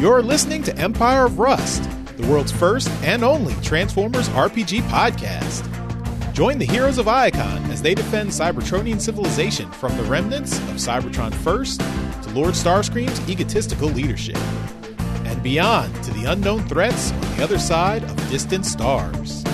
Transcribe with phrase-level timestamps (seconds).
[0.00, 5.62] You're listening to Empire of Rust, the world's first and only Transformers RPG podcast.
[6.32, 11.34] Join the heroes of Iacon as they defend Cybertronian civilization from the remnants of Cybertron
[11.34, 11.80] First
[12.22, 14.38] to Lord Starscream's egotistical leadership,
[15.26, 19.44] and beyond to the unknown threats on the other side of distant stars.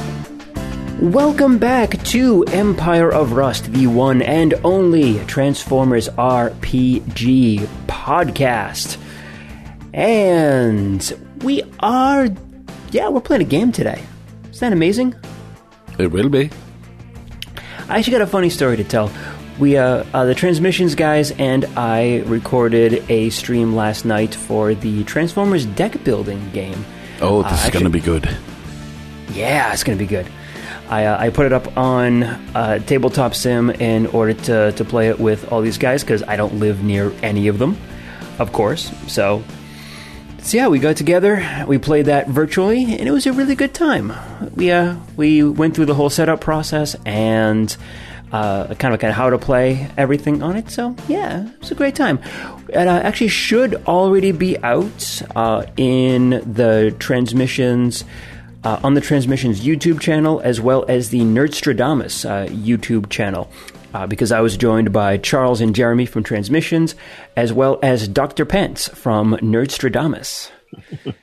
[1.01, 8.98] Welcome back to Empire of Rust, the one and only Transformers RPG podcast.
[9.96, 12.28] And we are,
[12.91, 14.02] yeah, we're playing a game today.
[14.50, 15.14] Isn't that amazing?
[15.98, 16.50] It will be.
[17.88, 19.10] I actually got a funny story to tell.
[19.59, 25.02] We, uh, uh, the transmissions guys and I recorded a stream last night for the
[25.05, 26.84] Transformers deck building game.
[27.22, 28.28] Oh, this Uh, is going to be good.
[29.33, 30.27] Yeah, it's going to be good.
[30.91, 35.08] I, uh, I put it up on uh, Tabletop Sim in order to, to play
[35.08, 37.78] it with all these guys because I don't live near any of them,
[38.38, 38.92] of course.
[39.06, 39.42] So,
[40.47, 43.75] so yeah, we got together, we played that virtually, and it was a really good
[43.75, 44.12] time.
[44.55, 47.77] We uh, we went through the whole setup process and
[48.30, 50.70] uh, kind of kind of how to play everything on it.
[50.70, 52.20] So yeah, it was a great time.
[52.69, 58.05] It uh, actually should already be out uh, in the transmissions
[58.62, 63.50] uh, on the Transmissions YouTube channel as well as the Nerdstradamus uh, YouTube channel.
[63.95, 66.95] Uh, because I was joined by Charles and Jeremy from Transmissions,
[67.37, 68.45] as well as Dr.
[68.45, 70.51] Pence from Nerdstradamus.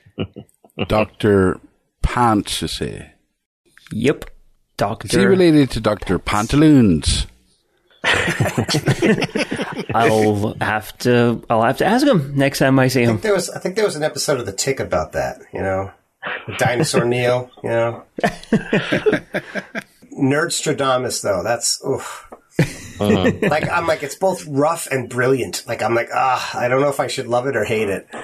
[0.88, 1.60] Dr.
[2.02, 3.12] Pants, you say.
[3.92, 4.32] Yep, Is he
[4.76, 5.28] Doctor.
[5.28, 6.18] related to Dr.
[6.18, 7.26] Pantaloons?
[9.94, 11.42] I'll have to.
[11.48, 13.10] I'll have to ask him next time I see I him.
[13.12, 15.60] think there was I think there was an episode of The Tick about that, you
[15.60, 15.90] know.
[16.58, 17.50] Dinosaur Neil.
[17.62, 18.02] you know.
[20.18, 22.28] Nerdstradamus though, that's oof.
[23.00, 25.64] like I'm like it's both rough and brilliant.
[25.66, 28.06] Like I'm like, ah, I don't know if I should love it or hate it.
[28.14, 28.18] I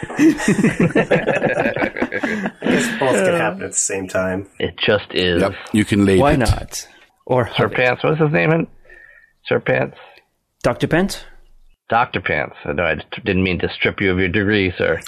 [2.63, 4.49] guess both can happen at the same time.
[4.59, 5.43] It just is.
[5.43, 6.39] Yep, you can label Why it.
[6.39, 6.87] not?
[7.27, 8.51] Or Sir Pants, what's his name?
[8.53, 8.67] In?
[9.47, 9.97] Sir Pants?
[10.63, 10.89] Dr.
[10.89, 11.25] Pants.
[11.89, 12.21] Dr.
[12.21, 12.55] Pants.
[12.67, 15.01] No, I didn't mean to strip you of your degree, sir.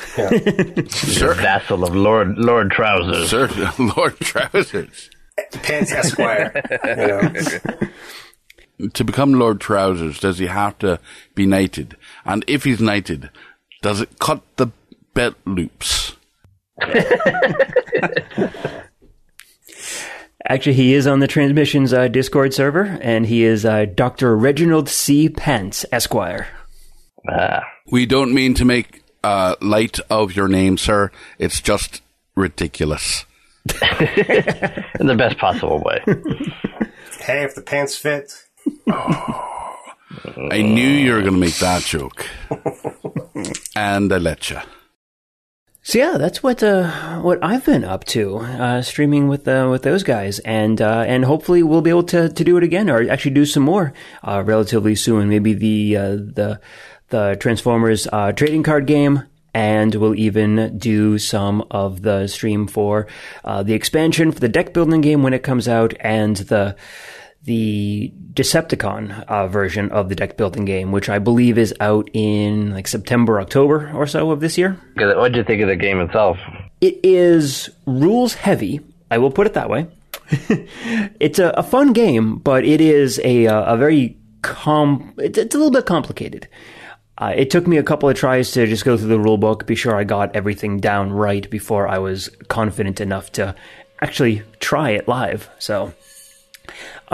[0.89, 3.31] Sir, Vassal of Lord Lord Trousers.
[3.31, 3.49] sir,
[3.97, 5.11] Lord Trousers.
[5.63, 6.53] Pants Esquire.
[6.85, 7.89] You know.
[8.95, 10.99] To become Lord Trousers, does he have to
[11.35, 11.97] be knighted?
[12.25, 13.31] And if he's knighted,
[13.81, 14.69] does it cut the
[15.15, 16.17] belt loops?
[20.49, 24.37] Actually, he is on the Transmissions uh, Discord server, and he is uh, Dr.
[24.37, 25.29] Reginald C.
[25.29, 26.49] Pence, Esquire.
[27.31, 27.63] Ah,
[27.93, 31.13] We don't mean to make uh, light of your name, sir.
[31.39, 32.03] It's just
[32.35, 33.25] ridiculous.
[34.99, 36.03] in the best possible way.
[37.21, 38.33] Hey, if the pants fit.
[40.51, 42.27] I knew you were going to make that joke.
[43.77, 44.59] and I let you.
[45.85, 49.83] So yeah, that's what uh, what I've been up to, uh, streaming with uh, with
[49.83, 53.11] those guys, and uh, and hopefully we'll be able to, to do it again, or
[53.11, 53.93] actually do some more
[54.23, 55.29] uh, relatively soon.
[55.29, 56.61] Maybe the uh, the
[57.09, 58.07] the Transformers
[58.37, 59.25] trading card game,
[59.55, 63.09] and we'll even do some of the stream for
[63.45, 66.77] the expansion for the deck building game when it comes out, and the
[67.45, 72.71] the Decepticon uh, version of the deck building game, which I believe is out in
[72.71, 74.79] like September, October or so of this year.
[74.97, 76.39] What did you think of the game itself?
[76.81, 78.81] It is rules heavy.
[79.11, 79.87] I will put it that way.
[81.21, 85.15] it's a, a fun game, but it is a a very com.
[85.19, 86.49] It's, it's a little bit complicated.
[87.19, 89.67] Uh, it took me a couple of tries to just go through the rule book,
[89.67, 93.55] be sure I got everything down right before I was confident enough to
[94.01, 95.49] actually try it live.
[95.59, 95.93] So,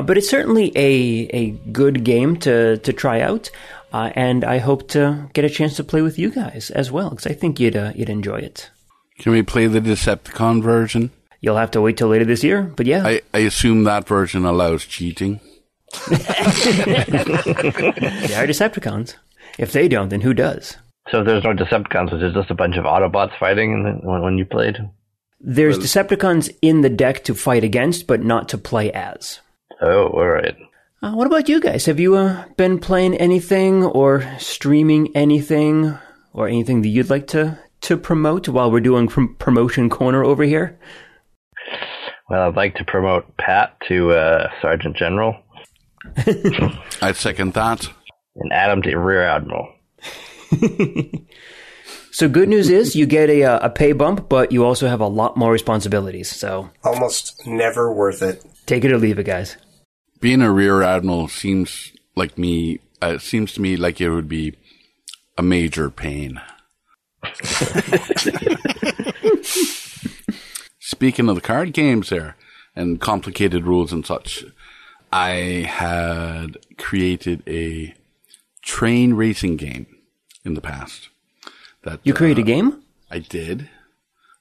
[0.02, 3.50] but it's certainly a a good game to to try out,
[3.92, 7.10] uh, and I hope to get a chance to play with you guys as well
[7.10, 8.70] because I think you'd uh, you'd enjoy it.
[9.18, 11.10] Can we play the Decepticon version?
[11.40, 14.44] You'll have to wait till later this year, but yeah, I, I assume that version
[14.44, 15.40] allows cheating.
[16.08, 16.16] they
[18.34, 19.14] are Decepticons.
[19.58, 20.76] If they don't, then who does?
[21.10, 24.22] So there's no Decepticons, which is just a bunch of Autobots fighting in the, when,
[24.22, 24.76] when you played?
[25.40, 29.40] There's Decepticons in the deck to fight against, but not to play as.
[29.80, 30.56] Oh, all right.
[31.02, 31.86] Uh, what about you guys?
[31.86, 35.96] Have you uh, been playing anything or streaming anything
[36.32, 40.42] or anything that you'd like to, to promote while we're doing prom- promotion corner over
[40.42, 40.78] here?
[42.28, 45.36] Well, I'd like to promote Pat to uh, Sergeant General
[47.02, 47.86] I'd second that.
[48.36, 49.72] and Adam to Rear Admiral.
[52.10, 55.00] So good news is you get a, uh, a pay bump, but you also have
[55.00, 56.28] a lot more responsibilities.
[56.28, 58.42] So Almost never worth it.
[58.66, 59.56] take it or leave it, guys.
[60.20, 62.80] Being a rear admiral seems like me.
[63.00, 64.54] Uh, seems to me like it would be
[65.36, 66.40] a major pain.
[70.80, 72.36] Speaking of the card games there
[72.74, 74.44] and complicated rules and such,
[75.12, 77.94] I had created a
[78.62, 79.86] train racing game
[80.44, 81.08] in the past.
[81.84, 82.82] That You create uh, a game?
[83.10, 83.68] I did.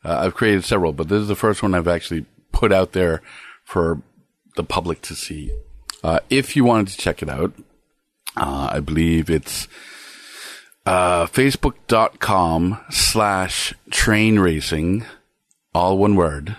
[0.03, 3.21] Uh, I've created several, but this is the first one I've actually put out there
[3.63, 4.01] for
[4.56, 5.51] the public to see.
[6.07, 7.51] Uh, if you wanted to check it out,
[8.38, 9.68] uh, I believe it's
[10.86, 15.06] uh, facebook.com slash train racing,
[15.75, 16.56] all one word.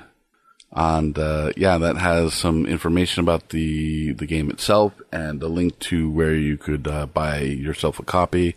[0.70, 5.78] And uh, yeah, that has some information about the the game itself and a link
[5.78, 8.54] to where you could uh, buy yourself a copy.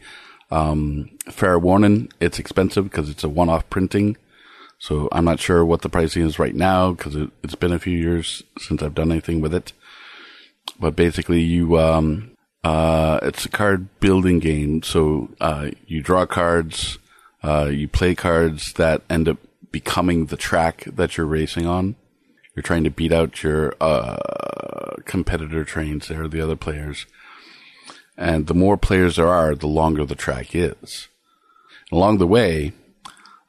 [0.51, 4.17] Um, fair warning, it's expensive because it's a one-off printing.
[4.77, 7.79] So I'm not sure what the pricing is right now because it, it's been a
[7.79, 9.71] few years since I've done anything with it.
[10.79, 12.31] But basically, you um,
[12.63, 14.83] uh, it's a card building game.
[14.83, 16.97] So uh, you draw cards,
[17.43, 19.37] uh, you play cards that end up
[19.71, 21.95] becoming the track that you're racing on.
[22.55, 27.05] You're trying to beat out your uh, competitor trains there, the other players.
[28.17, 31.07] And the more players there are, the longer the track is.
[31.91, 32.73] Along the way,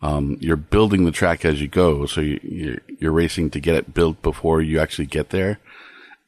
[0.01, 2.07] um, you're building the track as you go.
[2.07, 5.59] So you, you're racing to get it built before you actually get there.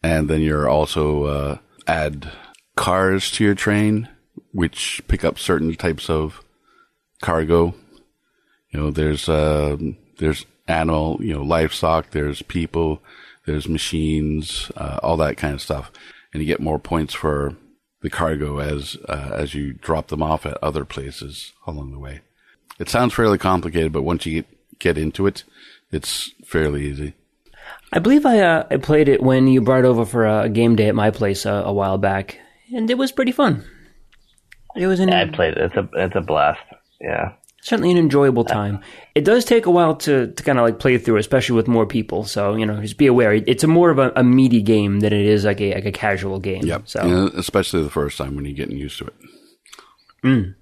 [0.04, 2.30] And then you're also, uh, add
[2.76, 4.10] cars to your train,
[4.52, 6.44] which pick up certain types of
[7.22, 7.74] cargo.
[8.70, 9.78] You know, there's, uh,
[10.18, 13.00] there's animal, you know, livestock, there's people,
[13.46, 15.90] there's machines, uh, all that kind of stuff.
[16.34, 17.56] And you get more points for
[18.02, 22.20] the cargo as, uh, as you drop them off at other places along the way.
[22.78, 25.44] It sounds fairly complicated, but once you get, get into it,
[25.90, 27.14] it's fairly easy.
[27.92, 30.74] I believe I uh, I played it when you brought it over for a game
[30.76, 32.38] day at my place uh, a while back,
[32.74, 33.64] and it was pretty fun.
[34.76, 35.58] It was an, I played it.
[35.58, 36.60] It's a it's a blast.
[37.00, 37.32] Yeah.
[37.62, 38.80] certainly an enjoyable time.
[39.14, 41.86] It does take a while to, to kind of like play through, especially with more
[41.86, 42.24] people.
[42.24, 43.34] So you know, just be aware.
[43.34, 45.92] It's a more of a, a meaty game than it is like a like a
[45.92, 46.64] casual game.
[46.66, 46.82] Yep.
[46.86, 50.54] So You especially the first time when you're getting used to it.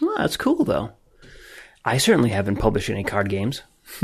[0.00, 0.92] Well, that's cool though.
[1.84, 3.62] I certainly haven't published any card games.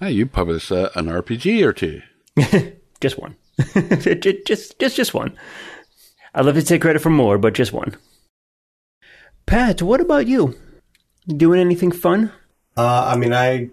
[0.00, 2.00] Hey, you publish uh, an RPG or two.
[3.02, 3.36] Just one.
[3.74, 5.36] just, just, just, just one.
[6.34, 7.96] I'd love to take credit for more, but just one.
[9.44, 10.54] Pat, what about you?
[11.26, 12.32] Doing anything fun?
[12.76, 13.70] Uh, I mean, I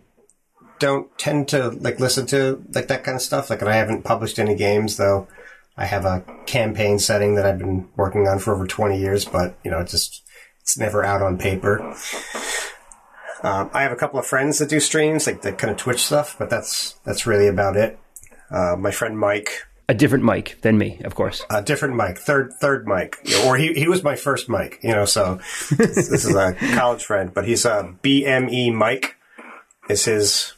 [0.80, 3.50] don't tend to like listen to like that kind of stuff.
[3.50, 5.28] Like, and I haven't published any games though.
[5.78, 9.58] I have a campaign setting that I've been working on for over 20 years, but
[9.64, 10.24] you know, it just,
[10.62, 11.96] it's never out on paper.
[13.44, 16.04] Um, I have a couple of friends that do streams, like the kind of Twitch
[16.06, 18.00] stuff, but that's, that's really about it.
[18.50, 21.44] Uh, my friend Mike, A different Mike than me, of course.
[21.50, 25.06] a different Mike, third, third Mike, or he, he was my first Mike, you know,
[25.06, 25.40] so
[25.70, 29.16] this, this is a college friend, but he's a BME Mike
[29.90, 30.54] is his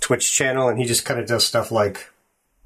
[0.00, 2.10] Twitch channel, and he just kind of does stuff like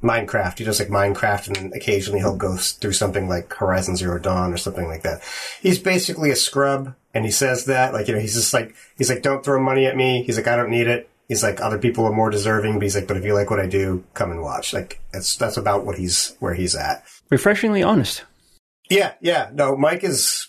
[0.02, 0.58] Minecraft.
[0.58, 4.56] He does like Minecraft, and occasionally he'll go through something like Horizon Zero Dawn or
[4.56, 5.22] something like that.
[5.60, 9.11] He's basically a scrub, and he says that like you know he's just like he's
[9.11, 10.23] like don't throw money at me.
[10.23, 11.11] He's like I don't need it.
[11.26, 13.59] He's like other people are more deserving, but he's like but if you like what
[13.59, 14.73] I do, come and watch.
[14.73, 17.05] Like that's that's about what he's where he's at.
[17.29, 18.25] Refreshingly honest.
[18.88, 19.50] Yeah, yeah.
[19.53, 20.49] No, Mike is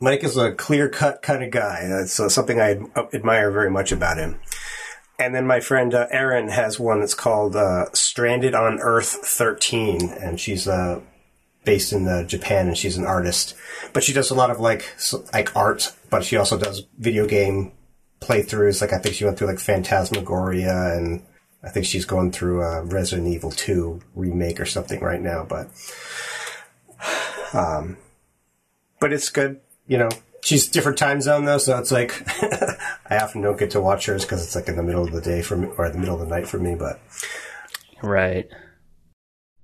[0.00, 1.84] Mike is a clear cut kind of guy.
[1.88, 2.78] That's uh, something I
[3.12, 4.38] admire very much about him.
[5.18, 10.10] And then my friend uh, Erin has one that's called uh, Stranded on Earth 13,
[10.10, 11.00] and she's uh,
[11.64, 13.54] based in uh, Japan, and she's an artist.
[13.92, 17.26] But she does a lot of like s like art, but she also does video
[17.26, 17.72] game
[18.20, 18.80] playthroughs.
[18.80, 21.26] Like I think she went through like Phantasmagoria, and
[21.64, 25.44] I think she's going through uh, Resident Evil 2 remake or something right now.
[25.44, 25.70] But
[27.52, 27.96] um,
[29.00, 29.60] but it's good.
[29.88, 30.08] You know,
[30.40, 32.22] she's different time zone though, so it's like
[33.10, 35.20] I often don't get to watch hers because it's like in the middle of the
[35.20, 36.76] day for me or the middle of the night for me.
[36.76, 37.00] But
[38.04, 38.48] Right.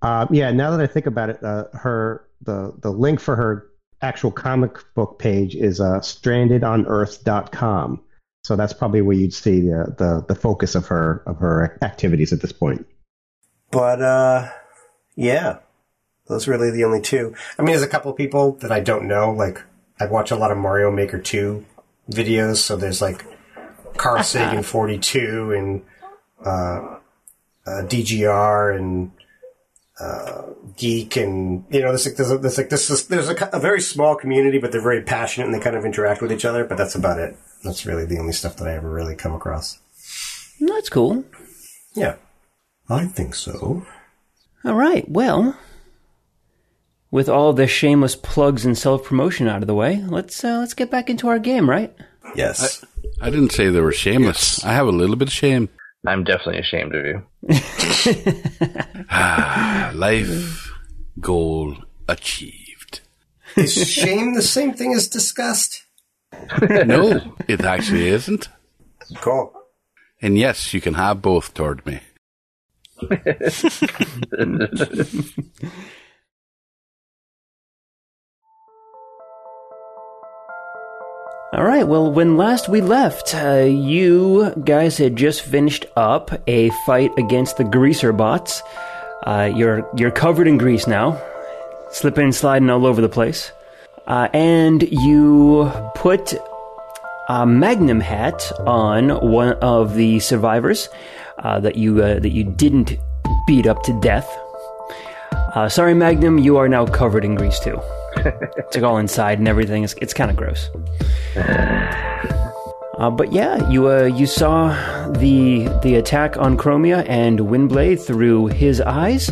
[0.03, 3.70] Uh, yeah, now that I think about it, uh, her the the link for her
[4.03, 8.03] actual comic book page is uh, strandedonearth.com.
[8.43, 12.33] So that's probably where you'd see the, the the focus of her of her activities
[12.33, 12.87] at this point.
[13.71, 14.49] but uh,
[15.15, 15.59] yeah,
[16.27, 17.35] those are really the only two.
[17.59, 19.33] I mean, there's a couple of people that I don't know.
[19.33, 19.63] Like
[19.99, 21.67] I watch a lot of Mario Maker two
[22.11, 23.25] videos, so there's like
[23.97, 25.83] Carl Sagan 42 and
[26.45, 26.97] uh,
[27.67, 29.11] uh, DGR and
[30.01, 30.43] uh,
[30.77, 33.61] Geek and you know there's like there's, a, there's like this is, there's a, a
[33.61, 36.65] very small community, but they're very passionate and they kind of interact with each other.
[36.65, 37.37] But that's about it.
[37.65, 39.79] That's really the only stuff that I ever really come across.
[40.61, 41.25] That's cool.
[41.95, 42.17] Yeah,
[42.89, 43.87] I think so.
[44.65, 45.09] All right.
[45.09, 45.57] Well,
[47.11, 50.75] with all the shameless plugs and self promotion out of the way, let's uh, let's
[50.75, 51.95] get back into our game, right?
[52.35, 52.85] Yes.
[53.21, 54.65] I didn't say they were shameless.
[54.65, 55.69] I have a little bit of shame.
[56.07, 57.27] I'm definitely ashamed of you.
[59.13, 60.73] Ah, life
[61.19, 61.77] goal
[62.09, 63.01] achieved.
[63.57, 65.85] Is shame the same thing as disgust?
[66.87, 68.49] No, it actually isn't.
[69.17, 69.53] Cool.
[70.23, 72.01] And yes, you can have both toward me.
[81.53, 81.87] All right.
[81.87, 87.57] Well, when last we left, uh, you guys had just finished up a fight against
[87.57, 88.63] the greaser bots.
[89.25, 91.21] Uh, you're you're covered in grease now,
[91.91, 93.51] slipping and sliding all over the place,
[94.07, 96.35] uh, and you put
[97.29, 100.89] a Magnum hat on one of the survivors
[101.39, 102.97] uh, that you uh, that you didn't
[103.49, 104.31] beat up to death.
[105.33, 107.83] Uh, sorry, Magnum, you are now covered in grease too.
[108.17, 109.85] It's like all inside and everything.
[109.85, 110.71] It's, it's kind of gross.
[113.01, 114.69] Uh, but yeah, you uh, you saw
[115.13, 119.31] the the attack on Chromia and Windblade through his eyes,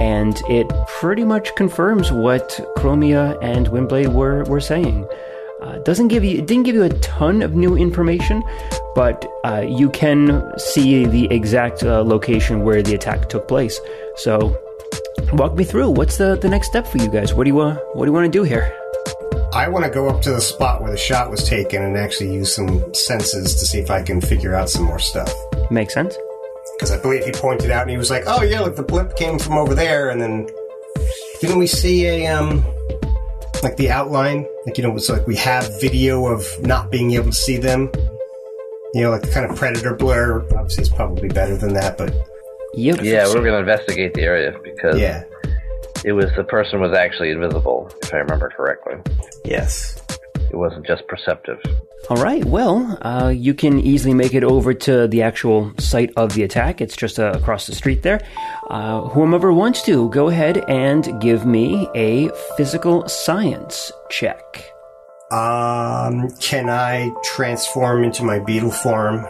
[0.00, 5.06] and it pretty much confirms what Chromia and Windblade were were saying.
[5.60, 8.42] Uh, doesn't give you it didn't give you a ton of new information,
[8.94, 13.78] but uh, you can see the exact uh, location where the attack took place.
[14.16, 14.56] So,
[15.32, 15.90] walk me through.
[15.90, 17.34] What's the the next step for you guys?
[17.34, 18.76] What do you uh, what do you want to do here?
[19.52, 22.32] I want to go up to the spot where the shot was taken and actually
[22.32, 25.32] use some senses to see if I can figure out some more stuff.
[25.70, 26.16] Makes sense.
[26.74, 29.16] Because I believe he pointed out and he was like, "Oh yeah, look, the blip
[29.16, 30.48] came from over there." And then
[31.40, 32.64] didn't we see a um,
[33.62, 34.46] like the outline?
[34.64, 37.90] Like you know, it's like we have video of not being able to see them.
[38.94, 40.42] You know, like the kind of predator blur.
[40.56, 42.14] Obviously, it's probably better than that, but
[42.74, 43.00] Yep.
[43.02, 45.24] Yeah, we're going to investigate the area because yeah,
[46.04, 48.94] it was the person was actually invisible, if I remember correctly.
[49.44, 49.98] yes.
[50.50, 51.58] It wasn't just perceptive.
[52.10, 52.44] All right.
[52.44, 56.82] Well, uh, you can easily make it over to the actual site of the attack.
[56.82, 58.20] It's just uh, across the street there.
[58.68, 64.72] Uh, whomever wants to, go ahead and give me a physical science check.
[65.30, 69.24] Um, can I transform into my beetle form,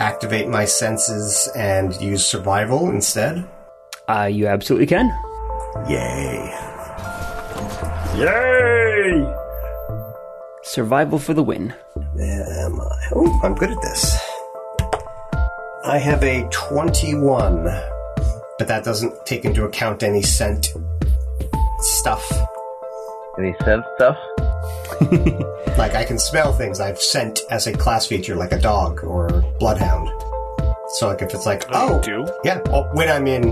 [0.00, 3.48] activate my senses, and use survival instead?
[4.08, 5.06] Uh, you absolutely can.
[5.88, 6.54] Yay!
[8.16, 9.34] Yay!
[10.62, 11.74] Survival for the win.
[12.14, 13.08] Where am I?
[13.14, 14.18] Oh, I'm good at this.
[15.84, 17.64] I have a 21,
[18.58, 20.74] but that doesn't take into account any scent
[21.80, 22.30] stuff.
[23.38, 24.18] Any sense stuff?
[25.78, 26.80] Like I can smell things.
[26.80, 29.28] I've scent as a class feature, like a dog or
[29.60, 30.08] bloodhound.
[30.96, 32.26] So like if it's like, Oh, oh, do?
[32.44, 33.50] yeah, oh, when I'm in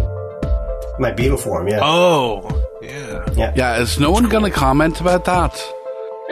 [0.99, 2.43] my beetle form, yeah, Oh,
[2.83, 3.25] yeah.
[3.37, 5.55] Yeah, Yeah, is no one going to comment about that?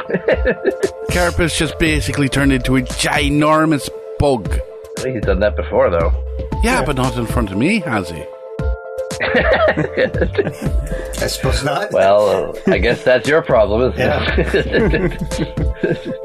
[1.11, 4.49] Carapace just basically turned into a ginormous bug.
[4.99, 6.13] I think he's done that before, though.
[6.63, 8.25] Yeah, but not in front of me, has he?
[11.21, 11.93] I suppose not.
[11.93, 15.15] Well, uh, I guess that's your problem, isn't it?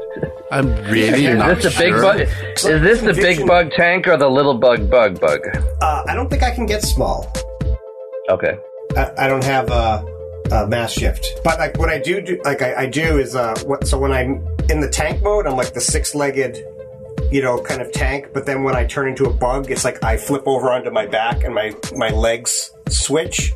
[0.52, 2.02] I'm really is not this the big sure.
[2.02, 2.20] bug?
[2.20, 5.40] Is this the big bug tank or the little bug bug bug?
[5.80, 7.32] uh, I don't think I can get small.
[8.28, 8.58] Okay.
[8.96, 10.04] I, I don't have a,
[10.50, 11.40] a mass shift.
[11.44, 13.86] But like what I do, do like I, I do is uh, what.
[13.86, 16.64] So when I'm in the tank mode, I'm like the six-legged,
[17.30, 18.28] you know, kind of tank.
[18.32, 21.06] But then when I turn into a bug, it's like I flip over onto my
[21.06, 23.52] back and my my legs switch.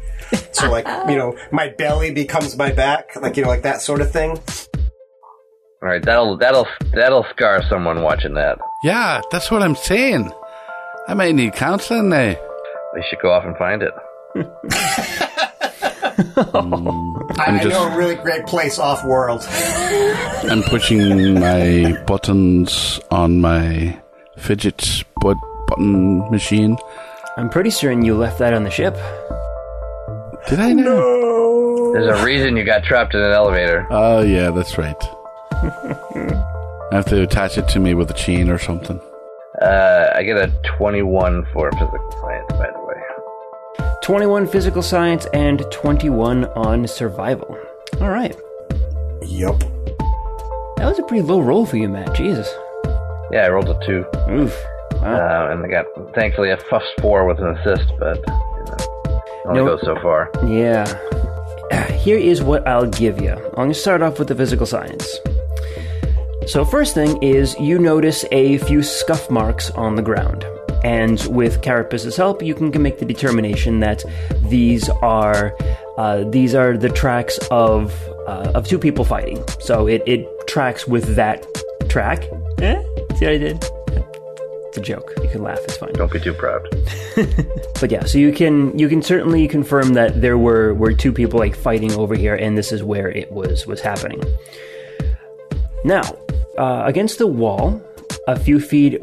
[0.52, 4.00] So like you know, my belly becomes my back, like you know, like that sort
[4.00, 4.38] of thing.
[5.82, 6.02] All right.
[6.02, 8.58] That'll that'll that'll scar someone watching that.
[8.82, 10.32] Yeah, that's what I'm saying.
[11.06, 12.32] I might need counseling eh?
[12.32, 12.40] now.
[12.94, 13.92] We should go off and find it.
[16.18, 19.44] I, I just- know a really great place off world.
[19.50, 23.99] I'm pushing my buttons on my
[24.37, 25.37] fidget but
[25.68, 26.76] button machine.
[27.37, 28.94] I'm pretty certain you left that on the ship.
[30.49, 31.92] Did I know?
[31.94, 33.87] There's a reason you got trapped in an elevator.
[33.90, 34.97] Oh, yeah, that's right.
[35.52, 39.00] I have to attach it to me with a chain or something.
[39.62, 42.11] Uh, I get a 21 for physical
[44.04, 47.58] 21 physical science and 21 on survival.
[48.02, 48.37] All right.
[49.23, 49.58] Yup.
[50.76, 52.14] That was a pretty low roll for you, Matt.
[52.14, 52.46] Jesus.
[53.32, 54.54] Yeah, I rolled a two, Oof.
[54.96, 55.49] Wow.
[55.49, 59.61] uh, and I got thankfully a plus four with an assist, but you know, only
[59.61, 59.66] No.
[59.68, 60.30] goes so far.
[60.46, 60.84] Yeah.
[61.94, 63.30] Here is what I'll give you.
[63.32, 65.18] I'm going to start off with the physical science.
[66.46, 70.44] So, first thing is you notice a few scuff marks on the ground.
[70.84, 74.04] And with Carapace's help, you can make the determination that
[74.42, 75.56] these are
[75.96, 77.92] uh, these are the tracks of
[78.28, 79.42] uh, of two people fighting.
[79.60, 81.46] So it, it tracks with that
[81.88, 82.24] track
[82.60, 82.82] Eh?
[83.16, 83.64] See what I did?
[84.68, 85.12] It's a joke.
[85.22, 85.58] You can laugh.
[85.64, 85.92] It's fine.
[85.92, 86.66] Don't be too proud.
[87.80, 91.38] But yeah, so you can you can certainly confirm that there were were two people
[91.38, 94.22] like fighting over here, and this is where it was was happening.
[95.84, 96.02] Now,
[96.56, 97.82] uh, against the wall,
[98.26, 98.98] a few feet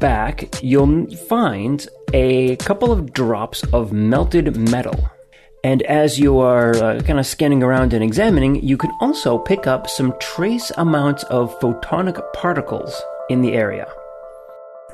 [0.00, 5.10] back, you'll find a couple of drops of melted metal.
[5.62, 9.66] And as you are uh, kind of scanning around and examining, you can also pick
[9.66, 13.86] up some trace amounts of photonic particles in the area.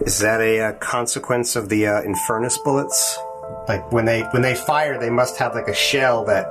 [0.00, 3.16] Is that a uh, consequence of the uh, Infernus bullets?
[3.68, 6.46] Like when they when they fire, they must have like a shell that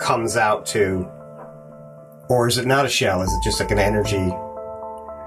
[0.00, 1.08] comes out to,
[2.28, 3.22] or is it not a shell?
[3.22, 4.32] Is it just like an energy,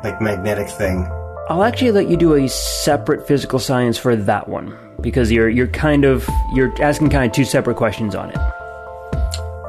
[0.04, 1.08] like magnetic thing?
[1.50, 5.68] I'll actually let you do a separate physical science for that one because you're you're
[5.68, 8.38] kind of you're asking kind of two separate questions on it.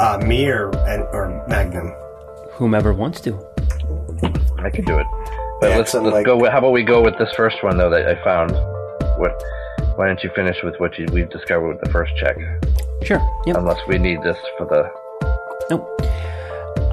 [0.00, 1.92] Uh, me or and, or Magnum?
[2.52, 3.32] Whomever wants to.
[4.58, 5.06] I can do it.
[5.60, 6.36] But Yeah, let's, let's like- go.
[6.38, 8.52] With, how about we go with this first one though that I found?
[9.18, 9.42] What?
[9.96, 12.36] Why don't you finish with what you, we've discovered with the first check?
[13.02, 13.20] Sure.
[13.46, 13.56] Yep.
[13.56, 14.90] Unless we need this for the.
[15.70, 16.00] Nope.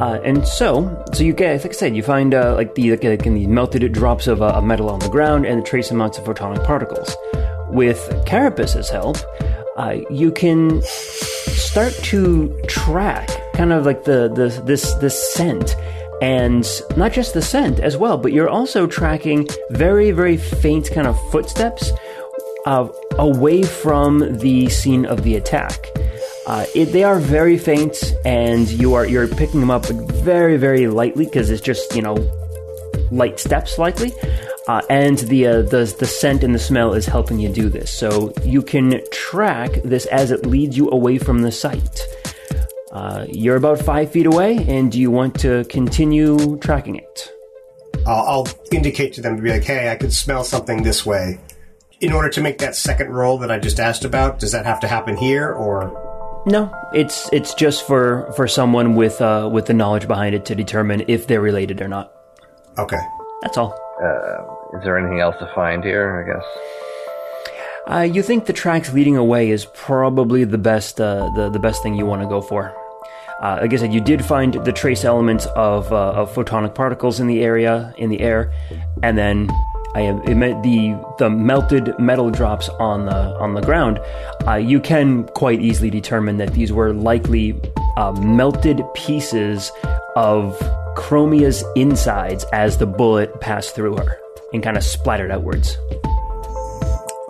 [0.04, 3.06] Uh, and so, so you get, like I said, you find uh, like the like,
[3.06, 6.18] like in the melted drops of uh, metal on the ground and the trace amounts
[6.18, 7.16] of photonic particles.
[7.70, 9.16] With Carapace's help,
[9.78, 15.78] uh, you can start to track kind of like the, the this this scent,
[16.22, 21.08] and not just the scent as well, but you're also tracking very very faint kind
[21.08, 21.94] of footsteps
[22.66, 25.88] uh, away from the scene of the attack.
[26.46, 30.88] Uh, it, they are very faint, and you are you're picking them up very very
[30.88, 32.16] lightly because it's just you know
[33.12, 34.12] light steps likely.
[34.68, 37.92] Uh, and the, uh, the the scent and the smell is helping you do this,
[37.92, 42.00] so you can track this as it leads you away from the site.
[42.92, 47.30] Uh, you're about five feet away, and do you want to continue tracking it?
[48.06, 51.40] I'll, I'll indicate to them to be like, "Hey, I could smell something this way."
[52.00, 54.80] In order to make that second roll that I just asked about, does that have
[54.82, 56.13] to happen here, or
[56.46, 60.56] No, it's it's just for for someone with uh, with the knowledge behind it to
[60.56, 62.12] determine if they're related or not.
[62.78, 63.00] okay?
[63.42, 63.74] That's all.
[64.04, 66.20] Uh, is there anything else to find here?
[66.20, 66.46] I guess.
[67.86, 71.82] Uh, you think the tracks leading away is probably the best uh, the the best
[71.82, 72.76] thing you want to go for.
[73.42, 77.20] Uh, like I said, you did find the trace elements of uh, of photonic particles
[77.20, 78.54] in the area in the air,
[79.02, 79.50] and then
[79.96, 84.00] I meant the the melted metal drops on the on the ground.
[84.48, 87.60] Uh, you can quite easily determine that these were likely
[87.98, 89.72] uh, melted pieces
[90.16, 90.58] of
[90.96, 94.18] Chromia's insides as the bullet passed through her
[94.52, 95.78] and kind of splattered outwards.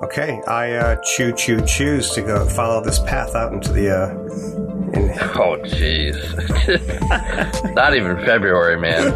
[0.03, 3.89] Okay, I uh, choo choo choose to go follow this path out into the.
[3.89, 4.09] Uh,
[4.91, 6.19] in, Oh, jeez.
[7.73, 9.13] Not even February, man.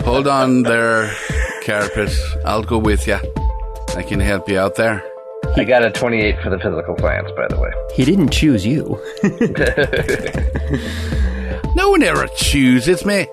[0.04, 1.14] Hold on there,
[1.62, 2.20] Carapace.
[2.44, 3.18] I'll go with you.
[3.96, 5.04] I can help you out there.
[5.56, 7.70] I got a 28 for the physical science, by the way.
[7.94, 9.00] He didn't choose you.
[11.76, 13.28] No one ever chooses me.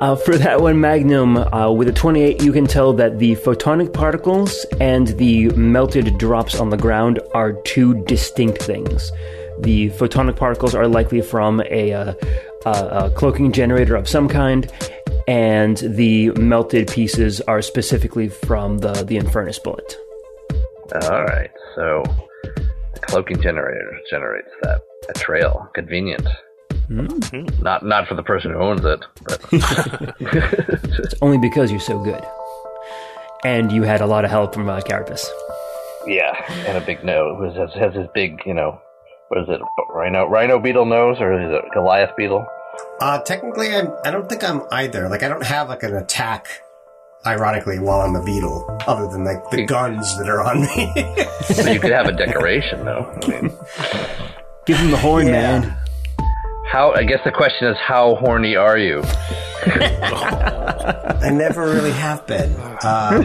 [0.00, 3.92] Uh, for that one, Magnum, uh, with a 28, you can tell that the photonic
[3.92, 9.12] particles and the melted drops on the ground are two distinct things.
[9.58, 12.14] The photonic particles are likely from a, uh,
[12.64, 14.72] a, cloaking generator of some kind,
[15.28, 19.98] and the melted pieces are specifically from the, the Infernus bullet.
[21.10, 22.02] All right, so
[22.94, 25.68] the cloaking generator generates that a trail.
[25.74, 26.26] Convenient.
[26.90, 29.40] Not not for the person who owns it, but
[31.22, 32.24] Only because you're so good.
[33.44, 35.24] And you had a lot of help from uh, Carapace.
[36.06, 36.32] yeah,
[36.66, 37.56] and a big nose.
[37.56, 38.80] Has, has his big, you know,
[39.28, 39.60] what is it?
[39.94, 42.44] Rhino rhino beetle nose or is it Goliath beetle?
[43.00, 45.08] uh, technically, I'm, I don't think I'm either.
[45.08, 46.48] Like, I don't have like an attack.
[47.26, 50.90] Ironically, while I'm a beetle, other than like the guns that are on me.
[51.54, 53.12] So you could have a decoration though.
[53.22, 53.50] I mean,
[54.66, 55.32] Give him the horn, Yeah.
[55.60, 55.76] man.
[56.70, 56.92] How?
[56.92, 59.02] I guess the question is, how horny are you?
[59.66, 62.54] I never really have been.
[62.82, 63.10] Uh,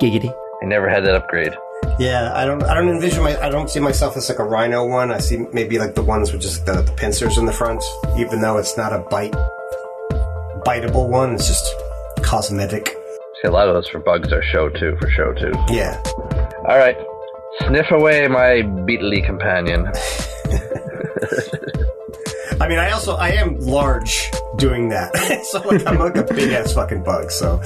[0.00, 0.34] Giggity.
[0.62, 1.52] I never had that upgrade.
[1.98, 2.62] yeah, I don't.
[2.64, 3.40] I don't envision my.
[3.40, 5.10] I don't see myself as like a rhino one.
[5.12, 7.82] I see maybe like the ones with just the, the pincers in the front,
[8.18, 9.32] even though it's not a bite,
[10.66, 11.34] biteable one.
[11.34, 11.66] It's just
[12.22, 12.88] cosmetic.
[13.40, 15.52] See, a lot of those for bugs are show too, for show too.
[15.70, 16.00] Yeah.
[16.68, 16.96] All right,
[17.66, 19.90] sniff away my beetly companion.
[22.60, 25.16] I mean, I also I am large doing that,
[25.50, 27.30] so like I'm like a big ass fucking bug.
[27.30, 27.60] So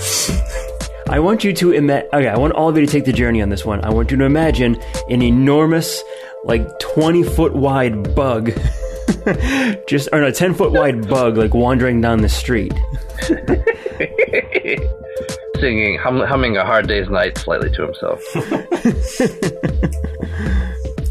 [1.09, 2.09] I want you to imagine.
[2.12, 3.85] Okay, I want all of you to take the journey on this one.
[3.85, 6.03] I want you to imagine an enormous,
[6.45, 8.53] like 20 foot wide bug
[9.87, 12.73] Just or no, ten foot wide bug like wandering down the street.
[15.61, 18.23] Singing, hum, humming a hard day's night slightly to himself.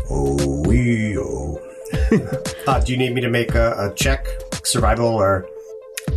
[0.10, 1.60] Oh, wee, oh.
[2.68, 4.28] uh, do you need me to make a, a check,
[4.64, 5.46] survival, or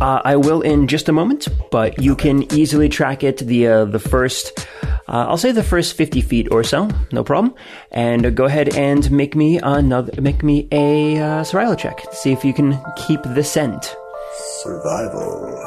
[0.01, 3.85] Uh, I will in just a moment, but you can easily track it the uh,
[3.85, 4.67] the first.
[5.09, 7.55] Uh, I'll say the first fifty feet or so, no problem.
[7.91, 12.05] And uh, go ahead and make me another, make me a uh, survival check.
[12.09, 13.95] to See if you can keep the scent.
[14.61, 15.57] survival?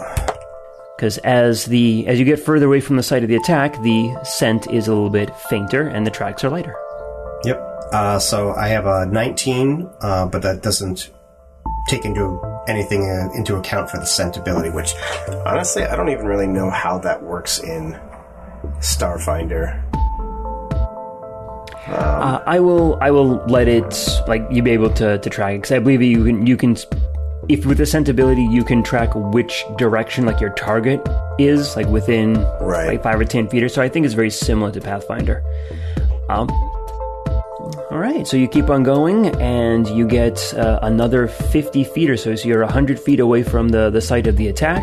[0.97, 4.15] Because as the as you get further away from the site of the attack, the
[4.23, 6.77] scent is a little bit fainter and the tracks are lighter.
[7.45, 7.59] Yep.
[7.93, 11.11] Uh, so I have a 19, uh, but that doesn't
[11.89, 14.95] take into anything uh, into account for the scent ability, which
[15.45, 17.99] honestly I don't even really know how that works in
[18.79, 19.83] Starfinder.
[21.89, 25.73] Uh, I will I will let it like you be able to to track because
[25.73, 26.77] I believe you can you can
[27.49, 31.07] if with the scent ability you can track which direction like your target
[31.41, 32.87] is like within Right.
[32.87, 33.83] like five or ten feet or so.
[33.83, 35.43] I think it's very similar to Pathfinder.
[36.31, 36.49] Um.
[37.93, 42.17] All right, so you keep on going, and you get uh, another fifty feet or
[42.17, 42.35] so.
[42.35, 44.83] So you're hundred feet away from the the site of the attack.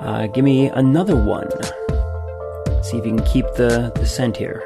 [0.00, 1.48] Uh, give me another one.
[2.84, 4.62] See if you can keep the the scent here.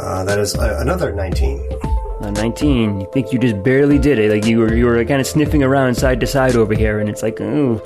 [0.00, 1.68] Uh, that is uh, another 19.
[2.22, 3.00] Uh, 19.
[3.02, 4.30] You think you just barely did it.
[4.30, 7.08] Like you were, you were kind of sniffing around side to side over here, and
[7.10, 7.82] it's like, oh,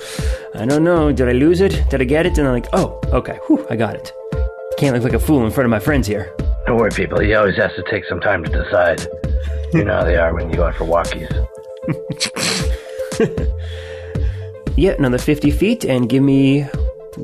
[0.55, 1.11] I don't know.
[1.11, 1.91] Did I lose it?
[1.91, 2.39] Did I get it?
[2.39, 4.13] And I'm like, oh, okay, whew, I got it.
[4.79, 6.33] Can't look like a fool in front of my friends here.
[6.67, 7.21] Don't worry, people.
[7.21, 9.07] He always has to take some time to decide.
[9.73, 11.31] You know how they are when you go out for walkies.
[14.77, 16.65] Yeah, another 50 feet, and give me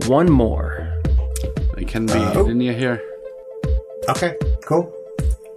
[0.06, 0.90] one more.
[1.76, 3.02] It can be hidden you here.
[4.08, 4.90] Okay, cool.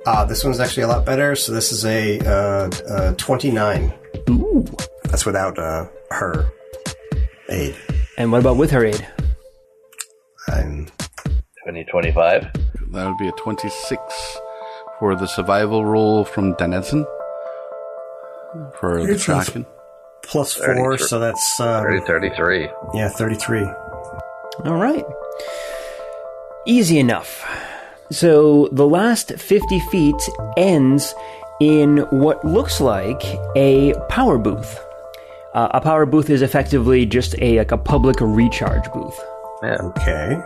[0.05, 1.37] Uh, this one's actually a lot better.
[1.37, 3.93] So this is a uh, uh, 29.
[4.29, 4.65] Ooh.
[5.05, 6.51] That's without uh, her
[7.47, 7.77] aid.
[8.17, 9.07] And what about with her aid?
[10.49, 10.87] I'm
[11.65, 12.51] 2025.
[12.91, 14.38] That would be a 26
[14.99, 17.06] for the survival roll from Denizen.
[18.80, 19.65] For the It's tracking.
[20.23, 22.69] plus four, so that's um, 30, 33.
[22.93, 23.63] yeah, 33.
[24.65, 25.04] All right.
[26.67, 27.43] Easy enough.
[28.12, 30.15] So the last 50 feet
[30.58, 31.13] ends
[31.60, 33.21] in what looks like
[33.56, 34.80] a power booth.
[35.54, 39.19] Uh, a power booth is effectively just a like a public recharge booth.
[39.63, 39.78] Yeah.
[39.82, 40.38] Okay.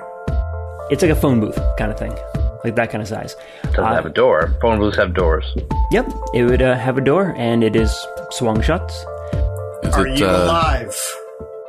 [0.89, 2.13] It's like a phone booth kind of thing,
[2.63, 3.35] like that kind of size.
[3.63, 4.53] Doesn't Uh, have a door.
[4.61, 5.45] Phone booths have doors.
[5.91, 7.91] Yep, it would uh, have a door and it is
[8.31, 8.91] swung shut.
[9.83, 10.95] Is Are it, you uh, alive?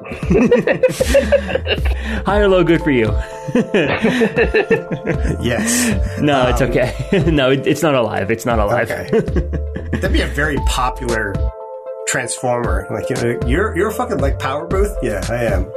[2.27, 3.13] High or low, good for you.
[5.41, 6.19] Yes.
[6.21, 6.95] No, it's okay.
[7.31, 8.31] no, it, it's not alive.
[8.31, 8.91] It's not alive.
[8.91, 9.21] Okay.
[9.99, 11.35] That'd be a very popular
[12.07, 12.87] transformer.
[12.91, 14.95] Like you know, you're you're a fucking like power booth.
[15.03, 15.71] Yeah, I am.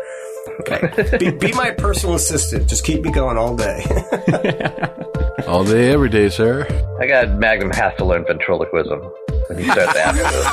[0.61, 1.17] Okay.
[1.19, 2.67] be, be my personal assistant.
[2.67, 3.83] Just keep me going all day.
[5.47, 6.67] all day, every day, sir?
[6.99, 8.99] I got Magnum has to learn ventriloquism
[9.47, 10.47] when he starts asking those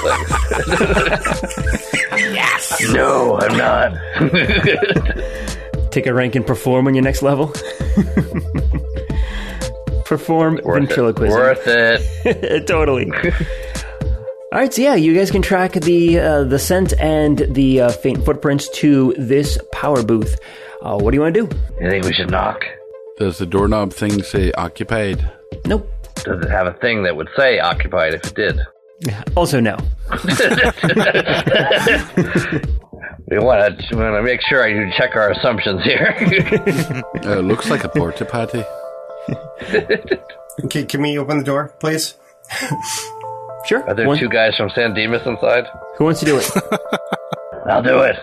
[1.68, 1.92] things.
[2.34, 2.82] yes.
[2.92, 3.92] No, I'm not.
[5.90, 7.52] Take a rank and perform on your next level.
[10.04, 11.38] perform Worth ventriloquism.
[11.38, 11.42] It.
[11.42, 11.66] Worth
[12.26, 12.66] it.
[12.66, 13.12] totally.
[14.52, 17.88] All right, so yeah, you guys can track the uh, the scent and the uh,
[17.90, 20.40] faint footprints to this power booth.
[20.82, 21.56] Uh, what do you want to do?
[21.80, 22.64] You think we should knock?
[23.16, 25.30] Does the doorknob thing say occupied?
[25.66, 25.88] Nope.
[26.24, 28.60] Does it have a thing that would say occupied if it did?
[29.36, 29.76] Also, no.
[33.30, 36.16] We want to, want to make sure I do check our assumptions here.
[37.24, 38.64] Uh, it looks like a porta potty.
[40.64, 42.14] okay, can we open the door, please?
[43.66, 43.82] Sure.
[43.88, 45.66] Are there One- two guys from San Dimas inside?
[45.98, 46.50] Who wants to do it?
[47.66, 48.16] I'll do it.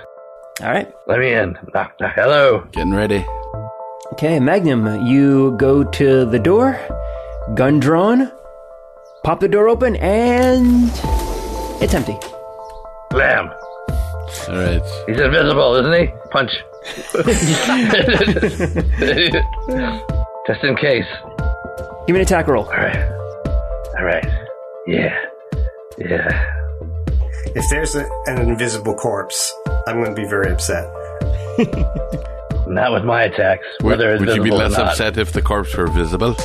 [0.62, 0.92] All right.
[1.08, 1.58] Let me in.
[1.74, 2.14] Knock, knock.
[2.16, 2.64] Hello.
[2.72, 3.26] Getting ready.
[4.14, 6.80] Okay, Magnum, you go to the door,
[7.54, 8.32] gun drawn,
[9.24, 10.90] pop the door open, and
[11.82, 12.18] it's empty.
[13.12, 13.50] Blam.
[14.50, 14.82] All right.
[15.08, 16.10] He's invisible, isn't he?
[16.32, 16.52] Punch.
[20.48, 21.06] Just in case.
[22.08, 22.64] Give me an attack roll.
[22.66, 23.12] All right.
[24.00, 24.26] All right.
[24.88, 25.16] Yeah.
[25.98, 26.54] Yeah.
[27.56, 29.54] If there's a, an invisible corpse,
[29.88, 30.86] I'm going to be very upset.
[32.68, 33.66] Not with my attacks.
[33.82, 34.88] Would, Whether it's would you be visible or less not.
[34.90, 36.36] upset if the corpse were visible?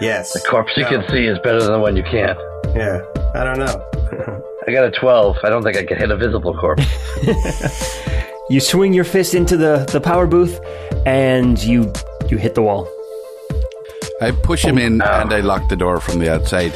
[0.00, 0.32] Yes.
[0.32, 2.38] The corpse you can see is better than the one you can't.
[2.74, 3.02] Yeah.
[3.34, 4.42] I don't know.
[4.66, 5.38] I got a 12.
[5.44, 6.84] I don't think I can hit a visible corpse.
[8.52, 10.60] You swing your fist into the, the power booth,
[11.06, 11.90] and you
[12.28, 12.86] you hit the wall.
[14.20, 16.74] I push him oh, in and I lock the door from the outside.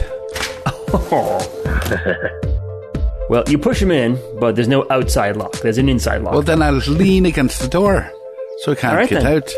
[3.28, 5.58] Well, you push him in, but there's no outside lock.
[5.58, 6.32] There's an inside lock.
[6.34, 8.08] Well, then I'll lean against the door
[8.58, 9.36] so I can't All right, get then.
[9.38, 9.50] out.